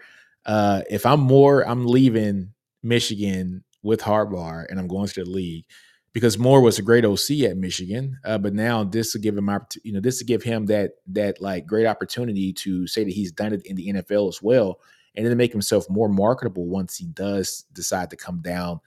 uh, 0.47 0.83
if 0.89 1.05
I'm 1.07 1.21
Moore, 1.21 1.67
I'm 1.67 1.87
leaving 1.87 2.53
Michigan 2.85 3.65
with 3.83 4.01
Harbaugh 4.01 4.65
and 4.69 4.79
I'm 4.79 4.87
going 4.87 5.09
to 5.09 5.25
the 5.25 5.29
league 5.29 5.65
because 6.13 6.39
Moore 6.39 6.61
was 6.61 6.79
a 6.79 6.83
great 6.83 7.05
OC 7.05 7.43
at 7.49 7.57
Michigan, 7.57 8.19
uh, 8.25 8.39
but 8.39 8.53
now 8.53 8.85
this 8.85 9.15
will 9.15 9.23
give 9.23 9.37
him, 9.37 9.49
you 9.83 9.93
know, 9.93 10.01
this 10.01 10.21
will 10.21 10.27
give 10.27 10.43
him 10.43 10.67
that 10.67 10.93
that 11.09 11.41
like 11.41 11.67
great 11.67 11.87
opportunity 11.87 12.53
to 12.53 12.87
say 12.87 13.05
that 13.05 13.13
he's 13.13 13.33
done 13.33 13.53
it 13.53 13.63
in 13.65 13.77
the 13.77 13.93
NFL 13.93 14.29
as 14.29 14.43
well, 14.43 14.81
and 15.15 15.27
then 15.27 15.37
make 15.37 15.53
himself 15.53 15.89
more 15.89 16.09
marketable 16.09 16.67
once 16.67 16.97
he 16.97 17.07
does 17.07 17.65
decide 17.73 18.11
to 18.11 18.17
come 18.17 18.41
down 18.43 18.81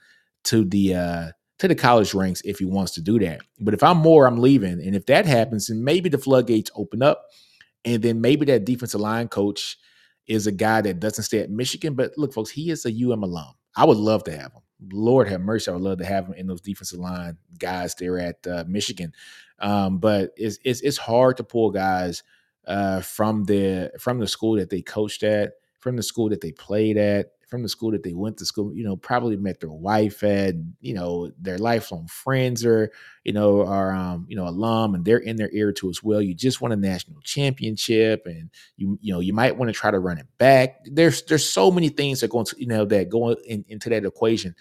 to 0.44 0.64
the 0.64 0.94
uh, 0.94 1.28
to 1.58 1.68
the 1.68 1.74
college 1.74 2.14
ranks 2.14 2.42
if 2.44 2.58
he 2.58 2.64
wants 2.64 2.92
to 2.92 3.00
do 3.00 3.18
that. 3.18 3.40
But 3.60 3.74
if 3.74 3.82
I'm 3.82 3.98
Moore, 3.98 4.26
I'm 4.26 4.38
leaving, 4.38 4.80
and 4.80 4.94
if 4.94 5.06
that 5.06 5.26
happens, 5.26 5.66
then 5.66 5.82
maybe 5.82 6.08
the 6.08 6.18
floodgates 6.18 6.70
open 6.76 7.02
up, 7.02 7.26
and 7.84 8.02
then 8.02 8.20
maybe 8.20 8.46
that 8.46 8.64
defensive 8.64 9.00
line 9.00 9.28
coach 9.28 9.78
is 10.28 10.46
a 10.46 10.52
guy 10.52 10.80
that 10.80 11.00
doesn't 11.00 11.24
stay 11.24 11.40
at 11.40 11.50
Michigan. 11.50 11.94
But 11.94 12.12
look, 12.16 12.32
folks, 12.32 12.50
he 12.50 12.70
is 12.70 12.86
a 12.86 12.90
UM 12.90 13.22
alum. 13.24 13.52
I 13.76 13.84
would 13.84 13.98
love 13.98 14.24
to 14.24 14.32
have 14.32 14.52
him. 14.52 14.62
Lord 14.92 15.28
have 15.28 15.40
mercy, 15.40 15.70
I 15.70 15.74
would 15.74 15.82
love 15.82 15.98
to 15.98 16.04
have 16.04 16.26
him 16.26 16.34
in 16.34 16.46
those 16.46 16.60
defensive 16.60 16.98
line 16.98 17.38
guys 17.58 17.94
there 17.94 18.18
at 18.18 18.46
uh, 18.46 18.64
Michigan. 18.66 19.12
Um, 19.58 19.98
but 19.98 20.32
it's, 20.36 20.58
it's 20.64 20.82
it's 20.82 20.98
hard 20.98 21.38
to 21.38 21.44
pull 21.44 21.70
guys 21.70 22.22
uh, 22.66 23.00
from 23.00 23.44
the 23.44 23.92
from 23.98 24.18
the 24.18 24.26
school 24.26 24.56
that 24.56 24.70
they 24.70 24.82
coached 24.82 25.22
at, 25.22 25.52
from 25.78 25.96
the 25.96 26.02
school 26.02 26.28
that 26.28 26.40
they 26.42 26.52
played 26.52 26.98
at, 26.98 27.32
from 27.46 27.62
the 27.62 27.68
school 27.68 27.92
that 27.92 28.02
they 28.02 28.12
went 28.12 28.36
to 28.36 28.44
school, 28.44 28.74
you 28.74 28.82
know, 28.82 28.96
probably 28.96 29.36
met 29.36 29.60
their 29.60 29.70
wife 29.70 30.24
at, 30.24 30.56
you 30.80 30.92
know, 30.92 31.30
their 31.38 31.58
lifelong 31.58 32.08
friends 32.08 32.64
or, 32.64 32.90
you 33.22 33.32
know, 33.32 33.64
are, 33.64 33.92
um, 33.94 34.26
you 34.28 34.34
know, 34.34 34.48
alum 34.48 34.96
and 34.96 35.04
they're 35.04 35.18
in 35.18 35.36
their 35.36 35.50
ear 35.52 35.70
too 35.70 35.88
as 35.88 36.02
well. 36.02 36.20
You 36.20 36.34
just 36.34 36.60
won 36.60 36.72
a 36.72 36.76
national 36.76 37.20
championship 37.20 38.26
and 38.26 38.50
you, 38.76 38.98
you 39.00 39.12
know, 39.12 39.20
you 39.20 39.32
might 39.32 39.56
want 39.56 39.68
to 39.68 39.72
try 39.72 39.92
to 39.92 40.00
run 40.00 40.18
it 40.18 40.26
back. 40.38 40.84
There's, 40.86 41.22
there's 41.22 41.48
so 41.48 41.70
many 41.70 41.88
things 41.88 42.20
that 42.20 42.30
go 42.30 42.40
into, 42.40 42.56
you 42.58 42.66
know, 42.66 42.84
that 42.86 43.10
go 43.10 43.30
in, 43.30 43.64
into 43.68 43.90
that 43.90 44.04
equation. 44.04 44.56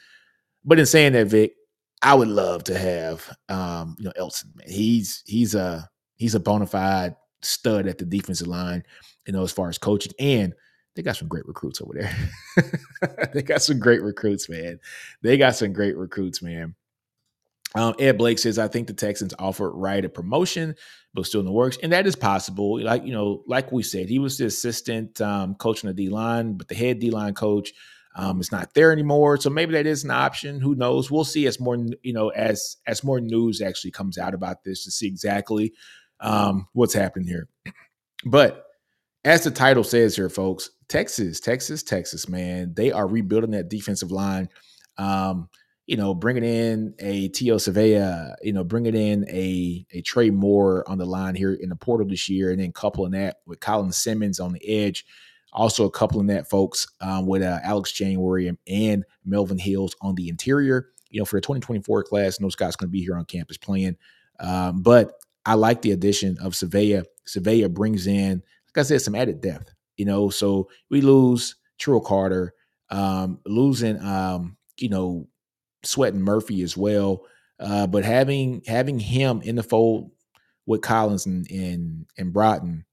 But 0.64 0.78
in 0.78 0.86
saying 0.86 1.14
that, 1.14 1.26
Vic, 1.26 1.56
I 2.04 2.14
would 2.14 2.28
love 2.28 2.66
to 2.66 2.78
have, 2.78 3.36
um, 3.50 3.96
you 3.98 4.06
know, 4.06 4.14
Elston, 4.16 4.52
man. 4.56 4.70
He's, 4.70 5.24
he's 5.26 5.56
a, 5.56 5.90
he's 6.18 6.36
a 6.36 6.40
bona 6.40 6.68
fide 6.68 7.16
stud 7.42 7.88
at 7.88 7.98
the 7.98 8.06
defensive 8.06 8.48
line, 8.48 8.84
you 9.26 9.34
know, 9.34 9.42
as 9.42 9.52
far 9.52 9.70
as 9.70 9.80
coaching 9.80 10.14
and, 10.20 10.54
they 10.96 11.02
got 11.02 11.18
some 11.18 11.28
great 11.28 11.46
recruits 11.46 11.82
over 11.82 11.94
there. 11.94 13.30
they 13.34 13.42
got 13.42 13.62
some 13.62 13.80
great 13.80 14.02
recruits, 14.02 14.50
man. 14.50 14.80
They 15.22 15.38
got 15.38 15.56
some 15.56 15.74
great 15.74 15.98
recruits, 15.98 16.42
man. 16.42 16.76
Um, 17.76 17.94
Ed 18.00 18.18
Blake 18.18 18.40
says, 18.40 18.58
I 18.58 18.70
think 18.70 18.88
the 18.88 18.94
Texans 18.94 19.34
offered 19.38 19.72
Wright 19.72 20.06
a 20.06 20.10
promotion, 20.10 20.76
but 21.14 21.26
still 21.26 21.42
in 21.42 21.46
the 21.46 21.52
works. 21.52 21.78
And 21.84 21.92
that 21.92 22.08
is 22.08 22.16
possible. 22.16 22.82
Like, 22.82 23.06
you 23.06 23.12
know, 23.12 23.44
like 23.48 23.72
we 23.74 23.84
said, 23.84 24.08
he 24.08 24.20
was 24.20 24.38
the 24.38 24.46
assistant 24.46 25.20
um, 25.20 25.56
coach 25.56 25.84
on 25.84 25.90
the 25.90 25.94
D 25.94 26.10
line, 26.10 26.54
but 26.54 26.70
the 26.70 26.76
head 26.76 27.00
D 27.00 27.12
line 27.12 27.34
coach 27.34 27.74
um, 28.16 28.40
is 28.40 28.50
not 28.50 28.74
there 28.74 28.94
anymore. 28.94 29.36
So 29.38 29.50
maybe 29.50 29.74
that 29.74 29.86
is 29.86 30.06
an 30.06 30.12
option. 30.12 30.62
Who 30.62 30.76
knows? 30.76 31.12
We'll 31.12 31.26
see 31.26 31.48
as 31.48 31.60
more, 31.60 31.78
you 32.02 32.14
know, 32.14 32.30
as 32.30 32.78
as 32.88 33.04
more 33.04 33.20
news 33.20 33.62
actually 33.62 33.92
comes 33.92 34.18
out 34.18 34.34
about 34.34 34.64
this 34.64 34.86
to 34.86 34.92
see 34.92 35.08
exactly 35.08 35.74
um, 36.22 36.68
what's 36.72 36.94
happening 36.94 37.28
here. 37.28 37.48
But 38.28 38.66
as 39.24 39.44
the 39.44 39.52
title 39.52 39.84
says 39.84 40.16
here, 40.16 40.30
folks, 40.30 40.72
Texas, 40.88 41.40
Texas, 41.40 41.84
Texas, 41.84 42.30
man, 42.30 42.74
they 42.76 42.92
are 42.92 43.08
rebuilding 43.08 43.52
that 43.52 43.70
defensive 43.70 44.12
line. 44.12 44.50
Um, 44.98 45.50
you 45.88 45.98
know, 45.98 46.16
bringing 46.16 46.44
in 46.44 46.96
a 47.00 47.28
Tio 47.30 47.58
Savea, 47.58 48.34
you 48.42 48.54
know, 48.54 48.64
bringing 48.64 48.96
in 48.96 49.30
a 49.30 49.86
a 49.92 50.02
Trey 50.02 50.32
Moore 50.32 50.84
on 50.90 50.98
the 50.98 51.06
line 51.06 51.36
here 51.36 51.54
in 51.54 51.70
the 51.70 51.76
portal 51.76 52.08
this 52.08 52.28
year, 52.28 52.52
and 52.52 52.60
then 52.60 52.72
coupling 52.72 53.12
that 53.12 53.38
with 53.46 53.60
Colin 53.60 53.92
Simmons 53.92 54.40
on 54.40 54.54
the 54.54 54.68
edge. 54.68 55.06
Also, 55.54 55.90
coupling 55.90 56.28
that, 56.28 56.50
folks, 56.50 56.88
um, 57.02 57.28
with 57.28 57.42
uh, 57.42 57.60
Alex 57.64 57.92
January 57.92 58.48
and, 58.48 58.58
and 58.68 59.06
Melvin 59.24 59.58
Hills 59.58 59.96
on 60.02 60.16
the 60.16 60.28
interior. 60.28 60.90
You 61.10 61.22
know, 61.22 61.26
for 61.26 61.38
the 61.38 61.42
2024 61.42 62.04
class, 62.04 62.38
those 62.40 62.56
guys 62.56 62.76
going 62.76 62.90
to 62.90 62.92
be 62.92 63.02
here 63.02 63.16
on 63.16 63.24
campus 63.26 63.58
playing. 63.58 63.96
Um, 64.40 64.82
but 64.82 65.14
I 65.46 65.54
like 65.54 65.82
the 65.82 65.92
addition 65.92 66.38
of 66.40 66.54
Savea. 66.54 67.06
Savea 67.26 67.72
brings 67.72 68.06
in 68.06 68.44
like 68.76 68.84
I 68.84 68.88
said, 68.88 69.02
some 69.02 69.16
added 69.16 69.42
depth. 69.42 69.74
You 69.98 70.06
know, 70.06 70.30
so 70.30 70.70
we 70.90 71.02
lose 71.02 71.56
Terrell 71.80 72.02
Carter, 72.02 72.54
um, 72.90 73.40
losing 73.46 74.00
um, 74.02 74.58
you 74.78 74.90
know, 74.90 75.28
Sweat 75.84 76.14
and 76.14 76.24
Murphy 76.24 76.62
as 76.62 76.76
well. 76.76 77.26
Uh, 77.60 77.88
but 77.88 78.04
having 78.04 78.62
having 78.68 79.00
him 79.00 79.42
in 79.42 79.56
the 79.56 79.64
fold 79.64 80.12
with 80.66 80.82
Collins 80.82 81.26
and 81.26 81.50
and, 81.50 82.06
and 82.18 82.34
Broughton, 82.34 82.86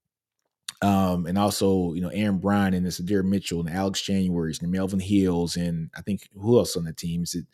um, 0.82 1.26
and 1.26 1.38
also 1.38 1.94
you 1.94 2.00
know 2.00 2.08
Aaron 2.08 2.38
Bryan 2.38 2.74
and 2.74 2.86
Sydir 2.86 3.24
Mitchell 3.24 3.60
and 3.60 3.70
Alex 3.70 4.02
Januaries 4.02 4.62
and 4.62 4.70
Melvin 4.70 5.00
Hills 5.00 5.56
and 5.56 5.90
I 5.96 6.02
think 6.02 6.28
who 6.34 6.58
else 6.58 6.76
on 6.76 6.84
the 6.84 6.92
team? 6.92 7.22
Is 7.22 7.34
it 7.34 7.46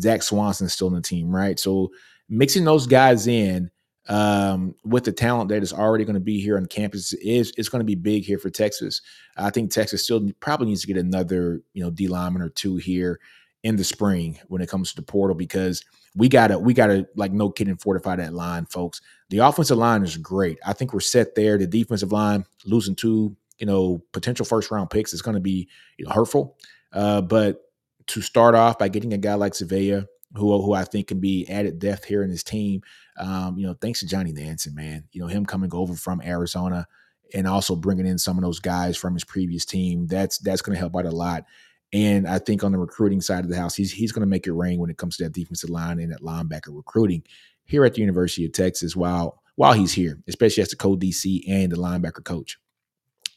Zach 0.00 0.22
Swanson 0.22 0.68
still 0.68 0.88
on 0.88 0.94
the 0.94 1.00
team, 1.00 1.34
right? 1.34 1.58
So 1.58 1.90
mixing 2.28 2.64
those 2.64 2.86
guys 2.86 3.26
in 3.26 3.70
um, 4.08 4.74
with 4.84 5.04
the 5.04 5.12
talent 5.12 5.48
that 5.48 5.62
is 5.62 5.72
already 5.72 6.04
going 6.04 6.14
to 6.14 6.20
be 6.20 6.40
here 6.40 6.56
on 6.56 6.66
campus 6.66 7.12
is 7.14 7.52
it's 7.56 7.68
going 7.68 7.80
to 7.80 7.84
be 7.84 7.94
big 7.94 8.24
here 8.24 8.38
for 8.38 8.50
Texas. 8.50 9.02
I 9.36 9.50
think 9.50 9.70
Texas 9.70 10.04
still 10.04 10.30
probably 10.40 10.68
needs 10.68 10.82
to 10.82 10.86
get 10.86 10.96
another 10.96 11.62
you 11.72 11.82
know 11.82 11.90
D 11.90 12.08
lineman 12.08 12.42
or 12.42 12.48
two 12.48 12.76
here 12.76 13.20
in 13.62 13.76
the 13.76 13.84
spring 13.84 14.38
when 14.46 14.62
it 14.62 14.68
comes 14.68 14.90
to 14.90 14.96
the 14.96 15.02
portal 15.02 15.34
because 15.34 15.84
we 16.14 16.28
gotta 16.28 16.58
we 16.58 16.72
gotta 16.72 17.06
like 17.16 17.32
no 17.32 17.50
kidding 17.50 17.76
fortify 17.76 18.16
that 18.16 18.32
line, 18.32 18.64
folks. 18.66 19.00
The 19.30 19.38
offensive 19.38 19.78
line 19.78 20.02
is 20.02 20.16
great. 20.16 20.58
I 20.64 20.72
think 20.72 20.92
we're 20.92 21.00
set 21.00 21.34
there. 21.34 21.58
The 21.58 21.66
defensive 21.66 22.12
line 22.12 22.44
losing 22.64 22.94
two 22.94 23.36
you 23.58 23.66
know 23.66 24.02
potential 24.12 24.46
first 24.46 24.70
round 24.70 24.90
picks 24.90 25.12
is 25.12 25.22
going 25.22 25.34
to 25.34 25.40
be 25.40 25.68
you 25.98 26.06
know, 26.06 26.12
hurtful. 26.12 26.56
Uh, 26.92 27.20
but 27.20 27.62
to 28.06 28.22
start 28.22 28.54
off 28.54 28.78
by 28.78 28.88
getting 28.88 29.12
a 29.12 29.18
guy 29.18 29.34
like 29.34 29.52
Savea, 29.52 30.06
who 30.36 30.60
who 30.62 30.72
I 30.74 30.84
think 30.84 31.08
can 31.08 31.20
be 31.20 31.46
added 31.48 31.78
depth 31.78 32.04
here 32.04 32.22
in 32.22 32.30
his 32.30 32.42
team. 32.42 32.82
Um, 33.18 33.58
you 33.58 33.66
know, 33.66 33.74
thanks 33.74 34.00
to 34.00 34.06
Johnny 34.06 34.32
Nansen, 34.32 34.74
man. 34.74 35.04
You 35.12 35.20
know, 35.20 35.26
him 35.26 35.46
coming 35.46 35.70
over 35.72 35.94
from 35.94 36.20
Arizona 36.22 36.86
and 37.34 37.46
also 37.46 37.74
bringing 37.74 38.06
in 38.06 38.18
some 38.18 38.36
of 38.38 38.44
those 38.44 38.60
guys 38.60 38.96
from 38.96 39.14
his 39.14 39.24
previous 39.24 39.64
team. 39.64 40.06
That's 40.06 40.38
that's 40.38 40.62
going 40.62 40.74
to 40.74 40.80
help 40.80 40.96
out 40.96 41.06
a 41.06 41.10
lot. 41.10 41.44
And 41.92 42.26
I 42.28 42.38
think 42.38 42.64
on 42.64 42.72
the 42.72 42.78
recruiting 42.78 43.20
side 43.20 43.44
of 43.44 43.50
the 43.50 43.56
house, 43.56 43.74
he's 43.74 43.92
he's 43.92 44.12
going 44.12 44.20
to 44.22 44.26
make 44.26 44.46
it 44.46 44.52
rain 44.52 44.78
when 44.78 44.90
it 44.90 44.98
comes 44.98 45.16
to 45.16 45.24
that 45.24 45.32
defensive 45.32 45.70
line 45.70 45.98
and 45.98 46.12
that 46.12 46.22
linebacker 46.22 46.76
recruiting 46.76 47.22
here 47.64 47.84
at 47.84 47.94
the 47.94 48.00
University 48.00 48.44
of 48.44 48.52
Texas 48.52 48.94
while 48.94 49.42
while 49.54 49.72
he's 49.72 49.92
here, 49.92 50.22
especially 50.28 50.62
as 50.62 50.68
the 50.68 50.76
co-DC 50.76 51.42
and 51.48 51.72
the 51.72 51.76
linebacker 51.76 52.22
coach. 52.22 52.58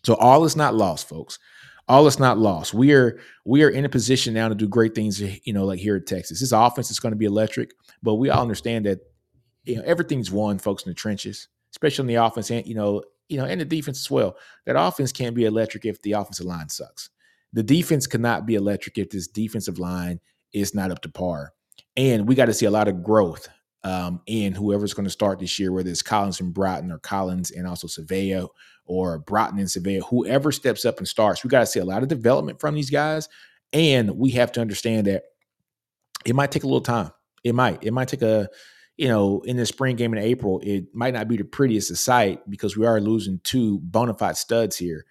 So 0.04 0.16
all 0.16 0.44
is 0.44 0.56
not 0.56 0.76
lost, 0.76 1.08
folks 1.08 1.40
all 1.90 2.06
is 2.06 2.20
not 2.20 2.38
lost. 2.38 2.74
We 2.74 2.94
are 2.94 3.20
we 3.46 3.64
are 3.64 3.70
in 3.70 3.84
a 3.84 3.90
position 3.90 4.34
now 4.34 4.48
to 4.48 4.56
do 4.56 4.68
great 4.68 4.94
things. 4.94 5.20
You 5.20 5.54
know, 5.54 5.66
like 5.66 5.80
here 5.80 5.96
at 5.96 6.06
Texas, 6.06 6.40
this 6.40 6.52
offense 6.52 6.92
is 6.92 7.00
going 7.00 7.12
to 7.12 7.18
be 7.18 7.26
electric, 7.26 7.72
but 8.04 8.16
we 8.16 8.30
all 8.30 8.44
understand 8.44 8.86
that 8.86 9.00
you 9.66 9.76
know 9.76 9.84
everything's 9.86 10.32
won, 10.32 10.60
folks, 10.60 10.84
in 10.84 10.92
the 10.92 10.96
trenches, 10.96 11.50
especially 11.74 12.04
in 12.04 12.08
the 12.08 12.24
offense 12.24 12.52
and 12.52 12.66
you 12.66 12.76
know 12.76 13.04
you 13.28 13.38
know 13.38 13.46
and 13.46 13.60
the 13.60 13.66
defense 13.66 14.00
as 14.00 14.12
well. 14.12 14.38
That 14.66 14.80
offense 14.80 15.12
can't 15.12 15.36
be 15.36 15.46
electric 15.46 15.86
if 15.86 16.02
the 16.04 16.14
offensive 16.14 16.46
line 16.46 16.70
sucks. 16.70 17.10
The 17.52 17.64
defense 17.64 18.06
cannot 18.06 18.46
be 18.46 18.54
electric 18.54 19.00
if 19.00 19.10
this 19.10 19.28
defensive 19.28 19.80
line 19.80 20.20
is 20.54 20.76
not 20.76 20.92
up 20.92 21.02
to 21.02 21.10
par. 21.10 21.54
And 21.98 22.28
we 22.28 22.36
got 22.36 22.46
to 22.46 22.54
see 22.54 22.68
a 22.68 22.72
lot 22.72 22.88
of 22.88 23.04
growth 23.04 23.50
um, 23.84 24.22
in 24.26 24.54
whoever's 24.54 24.94
going 24.94 25.06
to 25.06 25.12
start 25.12 25.40
this 25.40 25.60
year, 25.60 25.72
whether 25.72 25.90
it's 25.90 26.02
Collins 26.02 26.40
and 26.42 26.54
Broughton 26.54 26.92
or 26.92 27.00
Collins 27.00 27.52
and 27.52 27.68
also 27.68 27.88
Savea 27.88 28.48
or 28.86 29.20
Broughton 29.20 29.60
and 29.60 29.68
Savea, 29.68 30.02
whoever 30.10 30.52
steps 30.52 30.86
up 30.86 30.98
and 30.98 31.08
starts, 31.08 31.44
we 31.44 31.50
got 31.50 31.62
to 31.62 31.66
see 31.66 31.80
a 31.80 31.86
lot 31.86 32.04
of 32.04 32.10
development 32.10 32.60
from 32.60 32.76
these 32.76 32.90
guys. 32.90 33.30
And 33.72 34.18
we 34.18 34.32
have 34.32 34.52
to 34.54 34.62
understand 34.62 35.08
that 35.08 35.24
it 36.26 36.36
might 36.36 36.52
take 36.52 36.64
a 36.64 36.68
little 36.68 36.82
time. 36.82 37.12
It 37.44 37.56
might. 37.56 37.84
It 37.84 37.92
might 37.92 38.10
take 38.10 38.22
a, 38.22 38.50
you 38.98 39.08
know, 39.08 39.42
in 39.46 39.56
the 39.56 39.66
spring 39.66 39.96
game 39.96 40.14
in 40.14 40.20
April, 40.20 40.60
it 40.62 40.94
might 40.94 41.14
not 41.14 41.30
be 41.30 41.38
the 41.38 41.46
prettiest 41.46 41.92
of 41.92 41.98
sight 41.98 42.42
because 42.50 42.76
we 42.76 42.86
are 42.86 43.00
losing 43.00 43.40
two 43.44 43.80
bona 43.80 44.14
fide 44.14 44.36
studs 44.36 44.76
here. 44.76 45.06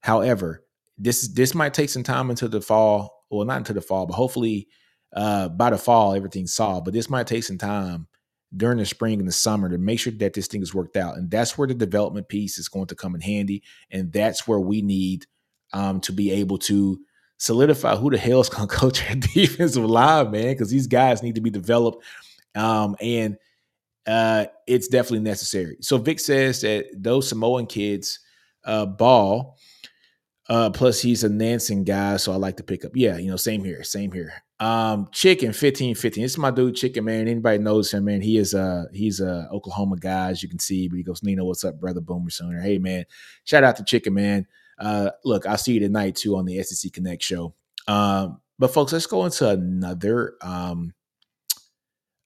However, 0.00 0.64
this 0.98 1.28
this 1.28 1.54
might 1.54 1.72
take 1.72 1.88
some 1.88 2.02
time 2.02 2.28
until 2.28 2.50
the 2.50 2.60
fall. 2.60 3.24
Well, 3.30 3.46
not 3.46 3.58
until 3.58 3.74
the 3.74 3.80
fall, 3.80 4.04
but 4.04 4.14
hopefully 4.14 4.68
uh, 5.14 5.48
by 5.48 5.70
the 5.70 5.78
fall 5.78 6.14
everything's 6.14 6.52
solved. 6.52 6.84
But 6.84 6.94
this 6.94 7.10
might 7.10 7.26
take 7.26 7.44
some 7.44 7.58
time 7.58 8.06
during 8.56 8.78
the 8.78 8.86
spring 8.86 9.18
and 9.18 9.28
the 9.28 9.32
summer 9.32 9.68
to 9.68 9.78
make 9.78 9.98
sure 9.98 10.12
that 10.12 10.34
this 10.34 10.46
thing 10.46 10.62
is 10.62 10.74
worked 10.74 10.96
out. 10.96 11.16
And 11.16 11.30
that's 11.30 11.56
where 11.56 11.68
the 11.68 11.74
development 11.74 12.28
piece 12.28 12.58
is 12.58 12.68
going 12.68 12.86
to 12.86 12.94
come 12.94 13.14
in 13.14 13.20
handy. 13.20 13.62
And 13.90 14.12
that's 14.12 14.46
where 14.46 14.60
we 14.60 14.82
need 14.82 15.26
um, 15.72 16.00
to 16.02 16.12
be 16.12 16.30
able 16.32 16.58
to 16.58 16.98
solidify 17.38 17.96
who 17.96 18.10
the 18.10 18.18
hell 18.18 18.40
is 18.40 18.48
going 18.48 18.68
to 18.68 18.74
coach 18.74 19.08
our 19.08 19.16
defensive 19.16 19.84
line, 19.84 20.30
man, 20.30 20.52
because 20.52 20.70
these 20.70 20.86
guys 20.86 21.22
need 21.22 21.34
to 21.36 21.40
be 21.40 21.50
developed. 21.50 22.04
Um, 22.54 22.96
and 23.00 23.36
uh, 24.06 24.46
it's 24.66 24.88
definitely 24.88 25.20
necessary. 25.20 25.76
So 25.80 25.96
Vic 25.96 26.20
says 26.20 26.60
that 26.62 26.86
those 26.94 27.28
Samoan 27.28 27.66
kids 27.66 28.20
uh, 28.64 28.86
ball. 28.86 29.56
Uh, 30.48 30.70
plus, 30.70 31.00
he's 31.00 31.22
a 31.22 31.28
Nansen 31.28 31.84
guy, 31.84 32.16
so 32.16 32.32
I 32.32 32.36
like 32.36 32.56
to 32.56 32.64
pick 32.64 32.84
up. 32.84 32.92
Yeah, 32.94 33.16
you 33.16 33.30
know, 33.30 33.36
same 33.36 33.62
here, 33.64 33.84
same 33.84 34.10
here. 34.10 34.32
Um, 34.58 35.08
Chicken 35.12 35.52
fifteen 35.52 35.94
fifteen. 35.94 36.22
This 36.22 36.32
is 36.32 36.38
my 36.38 36.50
dude, 36.50 36.76
Chicken 36.76 37.04
man. 37.04 37.28
Anybody 37.28 37.58
knows 37.58 37.92
him, 37.92 38.04
man? 38.04 38.20
He 38.20 38.38
is 38.38 38.54
a 38.54 38.86
he's 38.92 39.20
a 39.20 39.48
Oklahoma 39.52 39.96
guy, 39.96 40.30
as 40.30 40.42
you 40.42 40.48
can 40.48 40.58
see. 40.58 40.88
But 40.88 40.96
he 40.96 41.02
goes, 41.02 41.22
Nino, 41.22 41.44
what's 41.44 41.64
up, 41.64 41.80
brother? 41.80 42.00
Boomer 42.00 42.30
Sooner. 42.30 42.60
Hey, 42.60 42.78
man. 42.78 43.04
Shout 43.44 43.64
out 43.64 43.76
to 43.76 43.84
Chicken 43.84 44.14
man. 44.14 44.46
Uh, 44.78 45.10
look, 45.24 45.46
I'll 45.46 45.58
see 45.58 45.74
you 45.74 45.80
tonight 45.80 46.16
too 46.16 46.36
on 46.36 46.44
the 46.44 46.62
SEC 46.62 46.92
Connect 46.92 47.22
show. 47.22 47.54
Um, 47.86 48.40
but 48.58 48.74
folks, 48.74 48.92
let's 48.92 49.06
go 49.06 49.24
into 49.24 49.48
another 49.48 50.34
um 50.42 50.94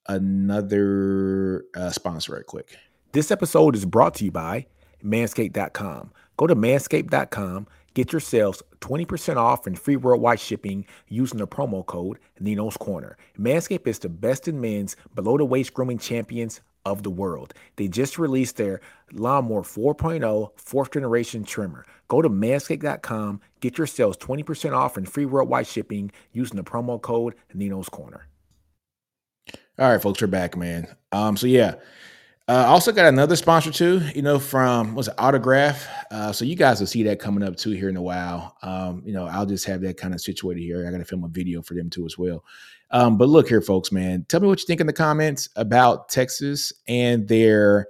another 0.08 1.64
uh, 1.74 1.90
sponsor 1.90 2.34
right 2.34 2.46
quick. 2.46 2.76
This 3.12 3.30
episode 3.30 3.74
is 3.74 3.84
brought 3.84 4.14
to 4.16 4.24
you 4.24 4.30
by 4.30 4.66
Manscaped.com. 5.04 6.12
Go 6.36 6.46
to 6.46 6.54
Manscaped.com 6.54 7.66
Get 7.96 8.12
yourselves 8.12 8.62
20% 8.80 9.38
off 9.38 9.66
and 9.66 9.78
free 9.78 9.96
worldwide 9.96 10.38
shipping 10.38 10.84
using 11.08 11.38
the 11.38 11.46
promo 11.46 11.84
code 11.86 12.18
Nino's 12.38 12.76
Corner. 12.76 13.16
Manscaped 13.40 13.86
is 13.86 13.98
the 13.98 14.10
best 14.10 14.48
in 14.48 14.60
men's 14.60 14.96
below 15.14 15.38
the 15.38 15.46
waist 15.46 15.72
grooming 15.72 15.96
champions 15.96 16.60
of 16.84 17.04
the 17.04 17.10
world. 17.10 17.54
They 17.76 17.88
just 17.88 18.18
released 18.18 18.58
their 18.58 18.82
Lawnmower 19.12 19.62
4.0 19.62 20.50
fourth 20.56 20.90
generation 20.90 21.42
trimmer. 21.42 21.86
Go 22.08 22.20
to 22.20 22.28
manscaped.com, 22.28 23.40
get 23.60 23.78
yourselves 23.78 24.18
20% 24.18 24.76
off 24.76 24.98
and 24.98 25.10
free 25.10 25.24
worldwide 25.24 25.66
shipping 25.66 26.12
using 26.32 26.58
the 26.58 26.64
promo 26.64 27.00
code 27.00 27.34
Nino's 27.54 27.88
Corner. 27.88 28.26
All 29.78 29.90
right, 29.90 30.02
folks, 30.02 30.20
we're 30.20 30.26
back, 30.26 30.54
man. 30.54 30.86
Um, 31.12 31.38
so 31.38 31.46
yeah, 31.46 31.76
uh, 32.48 32.64
also 32.68 32.92
got 32.92 33.06
another 33.06 33.34
sponsor 33.34 33.72
too, 33.72 34.00
you 34.14 34.22
know, 34.22 34.38
from 34.38 34.94
was 34.94 35.08
it 35.08 35.14
Autograph. 35.18 35.86
Uh, 36.12 36.32
so 36.32 36.44
you 36.44 36.54
guys 36.54 36.78
will 36.78 36.86
see 36.86 37.02
that 37.02 37.18
coming 37.18 37.42
up 37.42 37.56
too 37.56 37.70
here 37.70 37.88
in 37.88 37.96
a 37.96 38.02
while. 38.02 38.56
Um, 38.62 39.02
you 39.04 39.12
know, 39.12 39.26
I'll 39.26 39.46
just 39.46 39.64
have 39.64 39.80
that 39.80 39.96
kind 39.96 40.14
of 40.14 40.20
situated 40.20 40.60
here. 40.60 40.86
I 40.86 40.90
got 40.92 40.98
to 40.98 41.04
film 41.04 41.24
a 41.24 41.28
video 41.28 41.60
for 41.60 41.74
them 41.74 41.90
too 41.90 42.06
as 42.06 42.16
well. 42.16 42.44
Um, 42.92 43.18
but 43.18 43.28
look 43.28 43.48
here, 43.48 43.60
folks, 43.60 43.90
man, 43.90 44.24
tell 44.28 44.40
me 44.40 44.46
what 44.46 44.60
you 44.60 44.66
think 44.66 44.80
in 44.80 44.86
the 44.86 44.92
comments 44.92 45.48
about 45.56 46.08
Texas 46.08 46.72
and 46.86 47.26
their 47.26 47.88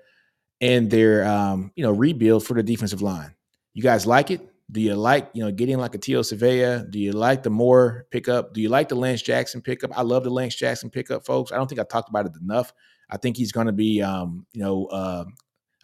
and 0.63 0.91
their 0.91 1.27
um, 1.27 1.71
you 1.77 1.83
know 1.83 1.93
rebuild 1.93 2.47
for 2.47 2.55
the 2.55 2.63
defensive 2.63 3.03
line. 3.03 3.35
You 3.75 3.83
guys 3.83 4.07
like 4.07 4.31
it? 4.31 4.41
Do 4.71 4.81
you 4.81 4.95
like 4.95 5.29
you 5.35 5.45
know 5.45 5.53
getting 5.53 5.77
like 5.77 5.95
a 5.95 5.99
Tio 5.99 6.23
Savea? 6.23 6.91
Do 6.91 6.99
you 6.99 7.13
like 7.13 7.43
the 7.43 7.51
Moore 7.51 8.07
pickup? 8.11 8.55
Do 8.55 8.63
you 8.63 8.71
like 8.71 8.89
the 8.89 8.95
Lance 8.95 9.21
Jackson 9.21 9.61
pickup? 9.61 9.97
I 9.97 10.01
love 10.01 10.25
the 10.25 10.31
Lance 10.31 10.55
Jackson 10.55 10.89
pickup, 10.89 11.27
folks. 11.27 11.53
I 11.53 11.57
don't 11.57 11.69
think 11.69 11.81
I 11.81 11.85
talked 11.85 12.09
about 12.09 12.25
it 12.25 12.33
enough. 12.41 12.73
I 13.11 13.17
think 13.17 13.37
he's 13.37 13.53
going 13.53 13.67
to 13.67 13.73
be, 13.73 14.03
um, 14.03 14.47
you 14.53 14.63
know, 14.63 14.87
uh, 14.87 15.25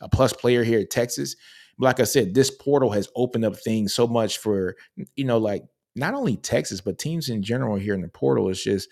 a 0.01 0.09
plus 0.09 0.33
player 0.33 0.65
here 0.65 0.81
at 0.81 0.91
Texas. 0.91 1.37
But 1.79 1.87
like 1.87 2.01
I 2.01 2.05
said, 2.05 2.35
this 2.35 2.51
portal 2.51 2.91
has 2.91 3.09
opened 3.15 3.45
up 3.45 3.57
things 3.57 3.95
so 3.95 4.07
much 4.07 4.39
for, 4.39 4.77
you 5.17 5.25
know, 5.25 5.39
like 5.39 5.65
not 5.95 6.15
only 6.15 6.37
Texas, 6.37 6.81
but 6.81 6.99
teams 6.99 7.29
in 7.29 7.43
general 7.43 7.77
here 7.77 7.95
in 7.95 8.03
the 8.03 8.09
portal. 8.09 8.49
It's 8.49 8.63
just 8.63 8.89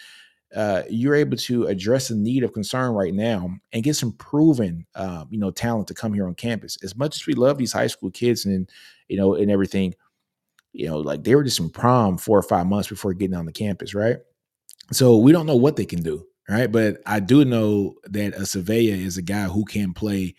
uh, 0.54 0.82
you're 0.88 1.14
able 1.14 1.36
to 1.36 1.66
address 1.66 2.10
a 2.10 2.16
need 2.16 2.42
of 2.42 2.52
concern 2.52 2.92
right 2.92 3.14
now 3.14 3.50
and 3.72 3.82
get 3.82 3.96
some 3.96 4.12
proven, 4.12 4.86
uh, 4.94 5.24
you 5.30 5.38
know, 5.38 5.50
talent 5.50 5.88
to 5.88 5.94
come 5.94 6.12
here 6.12 6.26
on 6.26 6.34
campus. 6.34 6.76
As 6.82 6.96
much 6.96 7.16
as 7.16 7.26
we 7.26 7.34
love 7.34 7.58
these 7.58 7.72
high 7.72 7.86
school 7.86 8.10
kids 8.10 8.44
and, 8.44 8.68
you 9.08 9.16
know, 9.16 9.34
and 9.34 9.50
everything, 9.50 9.94
you 10.72 10.86
know, 10.86 10.98
like 10.98 11.24
they 11.24 11.34
were 11.34 11.44
just 11.44 11.60
in 11.60 11.70
prom 11.70 12.18
four 12.18 12.38
or 12.38 12.42
five 12.42 12.66
months 12.66 12.88
before 12.88 13.12
getting 13.14 13.36
on 13.36 13.46
the 13.46 13.52
campus, 13.52 13.94
right? 13.94 14.18
So 14.92 15.16
we 15.16 15.32
don't 15.32 15.46
know 15.46 15.56
what 15.56 15.76
they 15.76 15.86
can 15.86 16.02
do 16.02 16.26
right? 16.50 16.70
But 16.70 17.00
I 17.06 17.20
do 17.20 17.44
know 17.44 17.94
that 18.04 18.34
a 18.34 18.40
Savea 18.40 18.92
is 18.92 19.16
a 19.16 19.22
guy 19.22 19.44
who 19.44 19.64
can 19.64 19.94
play, 19.94 20.34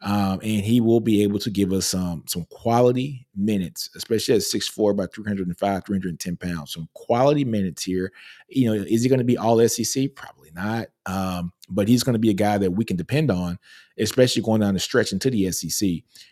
um, 0.00 0.40
and 0.42 0.64
he 0.64 0.80
will 0.80 0.98
be 0.98 1.22
able 1.22 1.38
to 1.38 1.50
give 1.50 1.72
us 1.72 1.86
some 1.86 2.24
some 2.26 2.44
quality 2.50 3.28
minutes, 3.36 3.88
especially 3.94 4.34
at 4.34 4.40
6'4", 4.40 4.96
by 4.96 5.06
305, 5.06 5.84
310 5.86 6.36
pounds. 6.36 6.72
Some 6.72 6.88
quality 6.94 7.44
minutes 7.44 7.84
here. 7.84 8.12
You 8.48 8.66
know, 8.66 8.84
is 8.84 9.04
he 9.04 9.08
going 9.08 9.20
to 9.20 9.24
be 9.24 9.38
all 9.38 9.66
SEC? 9.68 10.14
Probably 10.16 10.50
not. 10.52 10.88
Um, 11.06 11.52
but 11.68 11.86
he's 11.86 12.02
going 12.02 12.14
to 12.14 12.18
be 12.18 12.30
a 12.30 12.34
guy 12.34 12.58
that 12.58 12.72
we 12.72 12.84
can 12.84 12.96
depend 12.96 13.30
on, 13.30 13.56
especially 13.98 14.42
going 14.42 14.60
down 14.60 14.74
the 14.74 14.80
stretch 14.80 15.12
into 15.12 15.30
the 15.30 15.52
SEC. 15.52 15.88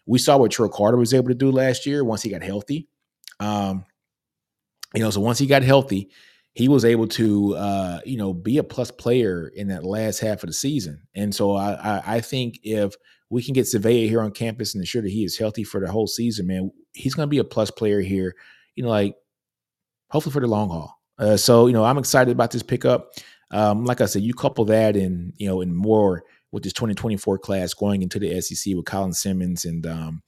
We 0.06 0.18
saw 0.18 0.38
what 0.38 0.50
Troy 0.50 0.68
Carter 0.68 0.96
was 0.96 1.14
able 1.14 1.28
to 1.28 1.34
do 1.34 1.52
last 1.52 1.86
year 1.86 2.02
once 2.02 2.22
he 2.22 2.30
got 2.30 2.42
healthy. 2.42 2.88
Um, 3.38 3.84
you 4.92 5.02
know, 5.02 5.10
so 5.10 5.20
once 5.20 5.38
he 5.38 5.46
got 5.46 5.62
healthy, 5.62 6.10
he 6.54 6.68
was 6.68 6.84
able 6.84 7.06
to 7.06 7.54
uh, 7.56 8.00
you 8.04 8.16
know 8.16 8.32
be 8.32 8.58
a 8.58 8.64
plus 8.64 8.90
player 8.90 9.50
in 9.54 9.68
that 9.68 9.84
last 9.84 10.20
half 10.20 10.42
of 10.42 10.48
the 10.48 10.52
season. 10.52 11.02
And 11.14 11.34
so 11.34 11.54
I, 11.56 11.72
I, 11.72 12.02
I 12.16 12.20
think 12.20 12.58
if 12.62 12.94
we 13.28 13.42
can 13.42 13.54
get 13.54 13.66
Savea 13.66 14.08
here 14.08 14.20
on 14.20 14.32
campus 14.32 14.74
and 14.74 14.82
ensure 14.82 15.02
that 15.02 15.10
he 15.10 15.24
is 15.24 15.38
healthy 15.38 15.64
for 15.64 15.80
the 15.80 15.90
whole 15.90 16.08
season, 16.08 16.48
man, 16.48 16.72
he's 16.92 17.14
going 17.14 17.26
to 17.26 17.30
be 17.30 17.38
a 17.38 17.44
plus 17.44 17.70
player 17.70 18.00
here. 18.00 18.34
You 18.74 18.82
know, 18.82 18.90
like 18.90 19.14
hopefully 20.10 20.32
for 20.32 20.40
the 20.40 20.46
long 20.46 20.68
haul. 20.68 21.00
Uh, 21.18 21.36
so 21.36 21.66
you 21.66 21.72
know, 21.72 21.84
I'm 21.84 21.98
excited 21.98 22.32
about 22.32 22.50
this 22.50 22.62
pickup. 22.62 23.12
Um, 23.52 23.84
like 23.84 24.00
I 24.00 24.06
said, 24.06 24.22
you 24.22 24.34
couple 24.34 24.64
that 24.66 24.96
and 24.96 25.32
you 25.36 25.48
know, 25.48 25.60
and 25.60 25.74
more 25.74 26.24
with 26.52 26.64
this 26.64 26.72
2024 26.72 27.38
class 27.38 27.74
going 27.74 28.02
into 28.02 28.18
the 28.18 28.40
SEC 28.40 28.74
with 28.74 28.84
Colin 28.84 29.12
Simmons 29.12 29.64
and 29.64 29.86
um, 29.86 30.22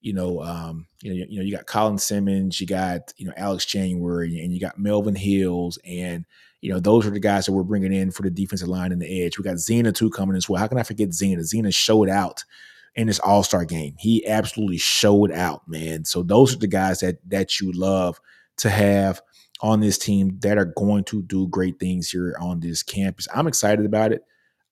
you 0.00 0.12
know, 0.12 0.42
um, 0.42 0.86
you 1.02 1.10
know, 1.10 1.26
you 1.28 1.38
know, 1.38 1.44
you 1.44 1.56
got 1.56 1.66
Colin 1.66 1.98
Simmons, 1.98 2.60
you 2.60 2.66
got 2.66 3.12
you 3.16 3.26
know 3.26 3.32
Alex 3.36 3.64
January, 3.64 4.40
and 4.40 4.52
you 4.52 4.60
got 4.60 4.78
Melvin 4.78 5.14
Hills, 5.14 5.78
and 5.84 6.24
you 6.60 6.72
know 6.72 6.80
those 6.80 7.06
are 7.06 7.10
the 7.10 7.20
guys 7.20 7.46
that 7.46 7.52
we're 7.52 7.62
bringing 7.62 7.92
in 7.92 8.10
for 8.10 8.22
the 8.22 8.30
defensive 8.30 8.68
line 8.68 8.92
and 8.92 9.02
the 9.02 9.24
edge. 9.24 9.38
We 9.38 9.44
got 9.44 9.58
Zena 9.58 9.92
too 9.92 10.10
coming 10.10 10.36
as 10.36 10.48
well. 10.48 10.60
How 10.60 10.68
can 10.68 10.78
I 10.78 10.82
forget 10.82 11.12
Zena? 11.12 11.42
Zena 11.42 11.72
showed 11.72 12.08
out 12.08 12.44
in 12.94 13.06
this 13.06 13.18
All 13.20 13.42
Star 13.42 13.64
game. 13.64 13.94
He 13.98 14.26
absolutely 14.26 14.78
showed 14.78 15.32
out, 15.32 15.66
man. 15.68 16.04
So 16.04 16.22
those 16.22 16.54
are 16.54 16.58
the 16.58 16.66
guys 16.66 17.00
that 17.00 17.18
that 17.28 17.60
you 17.60 17.72
love 17.72 18.20
to 18.58 18.70
have 18.70 19.20
on 19.60 19.80
this 19.80 19.98
team 19.98 20.38
that 20.40 20.58
are 20.58 20.72
going 20.76 21.04
to 21.04 21.22
do 21.22 21.48
great 21.48 21.80
things 21.80 22.10
here 22.10 22.36
on 22.40 22.60
this 22.60 22.82
campus. 22.82 23.26
I'm 23.34 23.48
excited 23.48 23.84
about 23.84 24.12
it. 24.12 24.22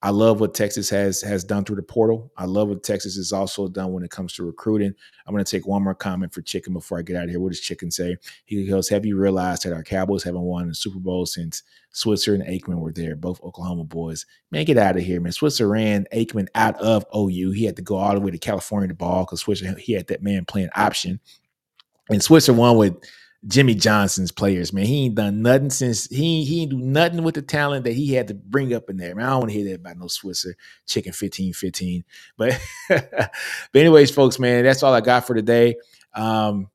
I 0.07 0.11
love 0.11 0.39
what 0.39 0.55
Texas 0.55 0.89
has 0.91 1.21
has 1.23 1.43
done 1.43 1.65
through 1.65 1.75
the 1.75 1.83
portal. 1.83 2.31
I 2.37 2.45
love 2.45 2.69
what 2.69 2.85
Texas 2.85 3.17
has 3.17 3.33
also 3.33 3.67
done 3.67 3.93
when 3.93 4.05
it 4.05 4.11
comes 4.13 4.35
to 4.35 4.45
recruiting. 4.45 4.95
I'm 5.27 5.35
going 5.35 5.45
to 5.45 5.51
take 5.51 5.67
one 5.67 5.83
more 5.83 5.97
comment 5.97 6.33
for 6.33 6.43
Chicken 6.43 6.75
before 6.75 6.97
I 6.97 7.03
get 7.03 7.17
out 7.17 7.25
of 7.25 7.31
here. 7.31 7.41
What 7.41 7.51
does 7.51 7.59
Chicken 7.59 7.91
say? 7.91 8.17
He 8.45 8.65
goes, 8.69 8.89
"Have 8.89 9.05
you 9.05 9.17
realized 9.17 9.65
that 9.65 9.73
our 9.73 9.83
Cowboys 9.83 10.23
haven't 10.23 10.43
won 10.43 10.71
a 10.71 10.75
Super 10.77 11.01
Bowl 11.01 11.27
since 11.27 11.65
Switzer 11.91 12.35
and 12.35 12.45
Aikman 12.45 12.79
were 12.79 12.93
there, 12.93 13.17
both 13.17 13.43
Oklahoma 13.43 13.83
boys? 13.83 14.27
Man, 14.53 14.65
get 14.65 14.79
out 14.79 14.97
of 14.97 15.03
here, 15.03 15.21
man. 15.21 15.33
Switzer 15.33 15.67
ran 15.67 16.07
Aikman 16.15 16.47
out 16.55 16.81
of 16.81 17.05
OU. 17.13 17.51
He 17.51 17.65
had 17.65 17.75
to 17.75 17.83
go 17.83 17.97
all 17.97 18.15
the 18.15 18.21
way 18.21 18.31
to 18.31 18.39
California 18.39 18.87
to 18.87 18.95
ball 18.95 19.25
because 19.25 19.41
Switzer 19.41 19.75
he 19.77 19.93
had 19.93 20.07
that 20.07 20.23
man 20.23 20.45
playing 20.45 20.71
option, 20.77 21.19
and 22.11 22.23
Switzer 22.23 22.53
won 22.53 22.77
with." 22.77 22.95
Jimmy 23.47 23.75
Johnson's 23.75 24.33
players, 24.33 24.73
man. 24.73 24.87
He 24.87 25.05
ain't 25.07 25.15
done 25.15 25.43
nothing 25.43 25.71
since 25.71 26.07
he 26.07 26.45
he 26.45 26.63
ain't 26.63 26.71
do 26.71 26.79
nothing 26.79 27.23
with 27.23 27.35
the 27.35 27.43
talent 27.43 27.85
that 27.85 27.93
he 27.93 28.15
had 28.15 28.29
to 28.29 28.35
bring 28.35 28.73
up 28.73 28.91
in 28.91 28.97
there. 28.97 29.15
Man, 29.15 29.27
I 29.27 29.31
don't 29.31 29.41
want 29.41 29.53
to 29.53 29.59
hear 29.59 29.69
that 29.71 29.81
about 29.81 29.99
no 29.99 30.09
Switzer 30.09 30.57
chicken 30.87 31.13
15 31.13 31.53
15. 31.53 32.05
But 32.37 32.61
but 32.89 33.31
anyways, 33.75 34.11
folks, 34.11 34.39
man, 34.39 34.65
that's 34.65 34.83
all 34.83 34.95
I 34.95 35.01
got 35.01 35.27
for 35.27 35.35
today. 35.35 35.77
Um, 36.15 36.71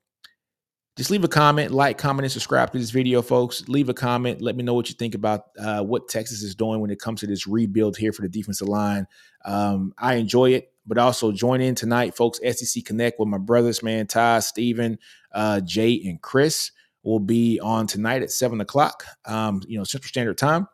just 0.97 1.09
leave 1.09 1.23
a 1.23 1.29
comment, 1.29 1.71
like, 1.71 1.97
comment, 1.97 2.25
and 2.25 2.31
subscribe 2.31 2.71
to 2.71 2.77
this 2.77 2.91
video, 2.91 3.21
folks. 3.21 3.67
Leave 3.69 3.87
a 3.87 3.93
comment. 3.93 4.41
Let 4.41 4.57
me 4.57 4.63
know 4.63 4.73
what 4.73 4.89
you 4.89 4.95
think 4.95 5.15
about 5.15 5.45
uh, 5.57 5.81
what 5.81 6.09
Texas 6.09 6.43
is 6.43 6.53
doing 6.53 6.81
when 6.81 6.91
it 6.91 6.99
comes 6.99 7.21
to 7.21 7.27
this 7.27 7.47
rebuild 7.47 7.95
here 7.95 8.11
for 8.11 8.21
the 8.21 8.29
defensive 8.29 8.67
line. 8.67 9.07
Um, 9.45 9.93
I 9.97 10.15
enjoy 10.15 10.51
it, 10.51 10.73
but 10.85 10.97
also 10.97 11.31
join 11.31 11.61
in 11.61 11.75
tonight, 11.75 12.15
folks. 12.15 12.39
SEC 12.39 12.83
Connect 12.83 13.19
with 13.19 13.29
my 13.29 13.37
brothers, 13.37 13.81
man, 13.81 14.05
Ty, 14.05 14.41
Steven, 14.41 14.99
uh, 15.33 15.61
Jay, 15.61 16.01
and 16.05 16.21
Chris 16.21 16.71
will 17.03 17.19
be 17.19 17.59
on 17.59 17.87
tonight 17.87 18.21
at 18.21 18.31
seven 18.31 18.61
o'clock, 18.61 19.05
um, 19.25 19.61
you 19.67 19.77
know, 19.77 19.83
Central 19.83 20.09
Standard 20.09 20.37
Time 20.37 20.67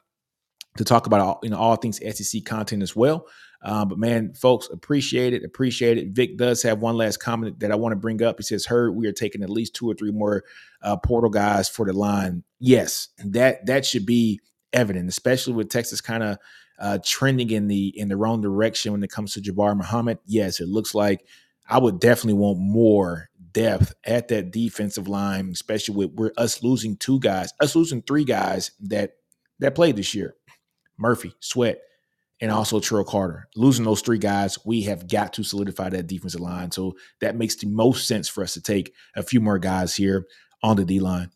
to 0.78 0.84
talk 0.84 1.08
about 1.08 1.20
all, 1.20 1.40
you 1.44 1.50
know 1.50 1.58
all 1.58 1.76
things 1.76 2.00
SEC 2.00 2.46
content 2.46 2.84
as 2.84 2.96
well. 2.96 3.28
Um, 3.64 3.88
but 3.90 3.98
man, 3.98 4.34
folks, 4.34 4.70
appreciate 4.72 5.34
it. 5.34 5.44
Appreciate 5.44 5.98
it. 5.98 6.10
Vic 6.10 6.38
does 6.38 6.62
have 6.62 6.80
one 6.80 6.96
last 6.96 7.18
comment 7.18 7.60
that 7.60 7.72
I 7.72 7.76
want 7.76 7.92
to 7.92 7.98
bring 7.98 8.22
up. 8.22 8.38
He 8.38 8.44
says, 8.44 8.66
"Heard 8.66 8.96
we 8.96 9.08
are 9.08 9.14
taking 9.14 9.44
at 9.44 9.50
least 9.50 9.74
two 9.74 9.90
or 9.90 9.96
three 9.96 10.12
more 10.12 10.44
uh, 10.82 10.98
portal 10.98 11.30
guys 11.30 11.68
for 11.68 11.86
the 11.86 11.94
line." 11.94 12.44
Yes, 12.60 13.10
that 13.26 13.66
that 13.66 13.86
should 13.86 14.06
be 14.06 14.40
evident, 14.74 15.10
especially 15.10 15.54
with 15.54 15.70
Texas 15.70 16.02
kind 16.02 16.24
of 16.24 16.38
uh, 16.80 17.00
trending 17.04 17.50
in 17.50 17.68
the 17.68 17.88
in 18.00 18.10
the 18.10 18.18
wrong 18.18 18.42
direction 18.42 18.92
when 18.92 19.04
it 19.04 19.12
comes 19.12 19.34
to 19.34 19.42
Jabbar 19.42 19.76
Muhammad. 19.76 20.20
Yes, 20.26 20.60
it 20.60 20.68
looks 20.68 20.94
like 20.94 21.26
I 21.68 21.80
would 21.80 22.00
definitely 22.00 22.40
want 22.40 22.60
more 22.60 23.30
depth 23.52 23.94
at 24.06 24.28
that 24.30 24.52
defensive 24.52 25.08
line, 25.08 25.50
especially 25.52 25.96
with 25.96 26.12
we're 26.14 26.32
us 26.38 26.64
losing 26.64 26.98
two 26.98 27.20
guys, 27.20 27.54
us 27.62 27.76
losing 27.76 28.02
three 28.02 28.24
guys 28.24 28.72
that 28.82 29.14
that 29.60 29.76
played 29.76 29.96
this 29.96 30.14
year. 30.14 30.36
Murphy, 30.98 31.34
Sweat, 31.40 31.80
and 32.42 32.52
also 32.52 32.80
Terrell 32.80 33.04
Carter. 33.04 33.48
Losing 33.56 33.86
those 33.86 34.02
three 34.02 34.18
guys, 34.18 34.58
we 34.66 34.82
have 34.84 35.08
got 35.08 35.34
to 35.34 35.44
solidify 35.44 35.90
that 35.90 36.08
defensive 36.08 36.42
line. 36.42 36.72
So 36.72 36.96
that 37.22 37.36
makes 37.36 37.56
the 37.56 37.68
most 37.68 38.08
sense 38.08 38.28
for 38.28 38.44
us 38.44 38.54
to 38.54 38.62
take 38.62 38.94
a 39.16 39.24
few 39.24 39.42
more 39.42 39.60
guys 39.60 39.96
here 39.96 40.28
on 40.64 40.76
the 40.76 40.86
D 40.86 41.00
line. 41.00 41.32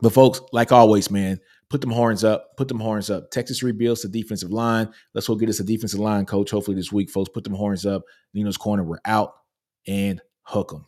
But 0.00 0.12
folks, 0.12 0.40
like 0.52 0.72
always, 0.72 1.10
man, 1.10 1.40
put 1.70 1.80
them 1.80 1.90
horns 1.90 2.24
up, 2.24 2.56
put 2.56 2.68
them 2.68 2.80
horns 2.80 3.10
up. 3.10 3.30
Texas 3.30 3.62
rebuilds 3.62 4.02
the 4.02 4.08
defensive 4.08 4.52
line. 4.52 4.88
Let's 5.14 5.26
go 5.26 5.34
get 5.34 5.48
us 5.48 5.60
a 5.60 5.64
defensive 5.64 6.00
line 6.00 6.24
coach. 6.24 6.50
Hopefully 6.50 6.76
this 6.76 6.92
week, 6.92 7.10
folks, 7.10 7.30
put 7.30 7.44
them 7.44 7.54
horns 7.54 7.84
up. 7.84 8.02
Nino's 8.32 8.56
corner, 8.56 8.84
we're 8.84 9.00
out 9.04 9.34
and 9.86 10.20
hook 10.42 10.70
them. 10.70 10.86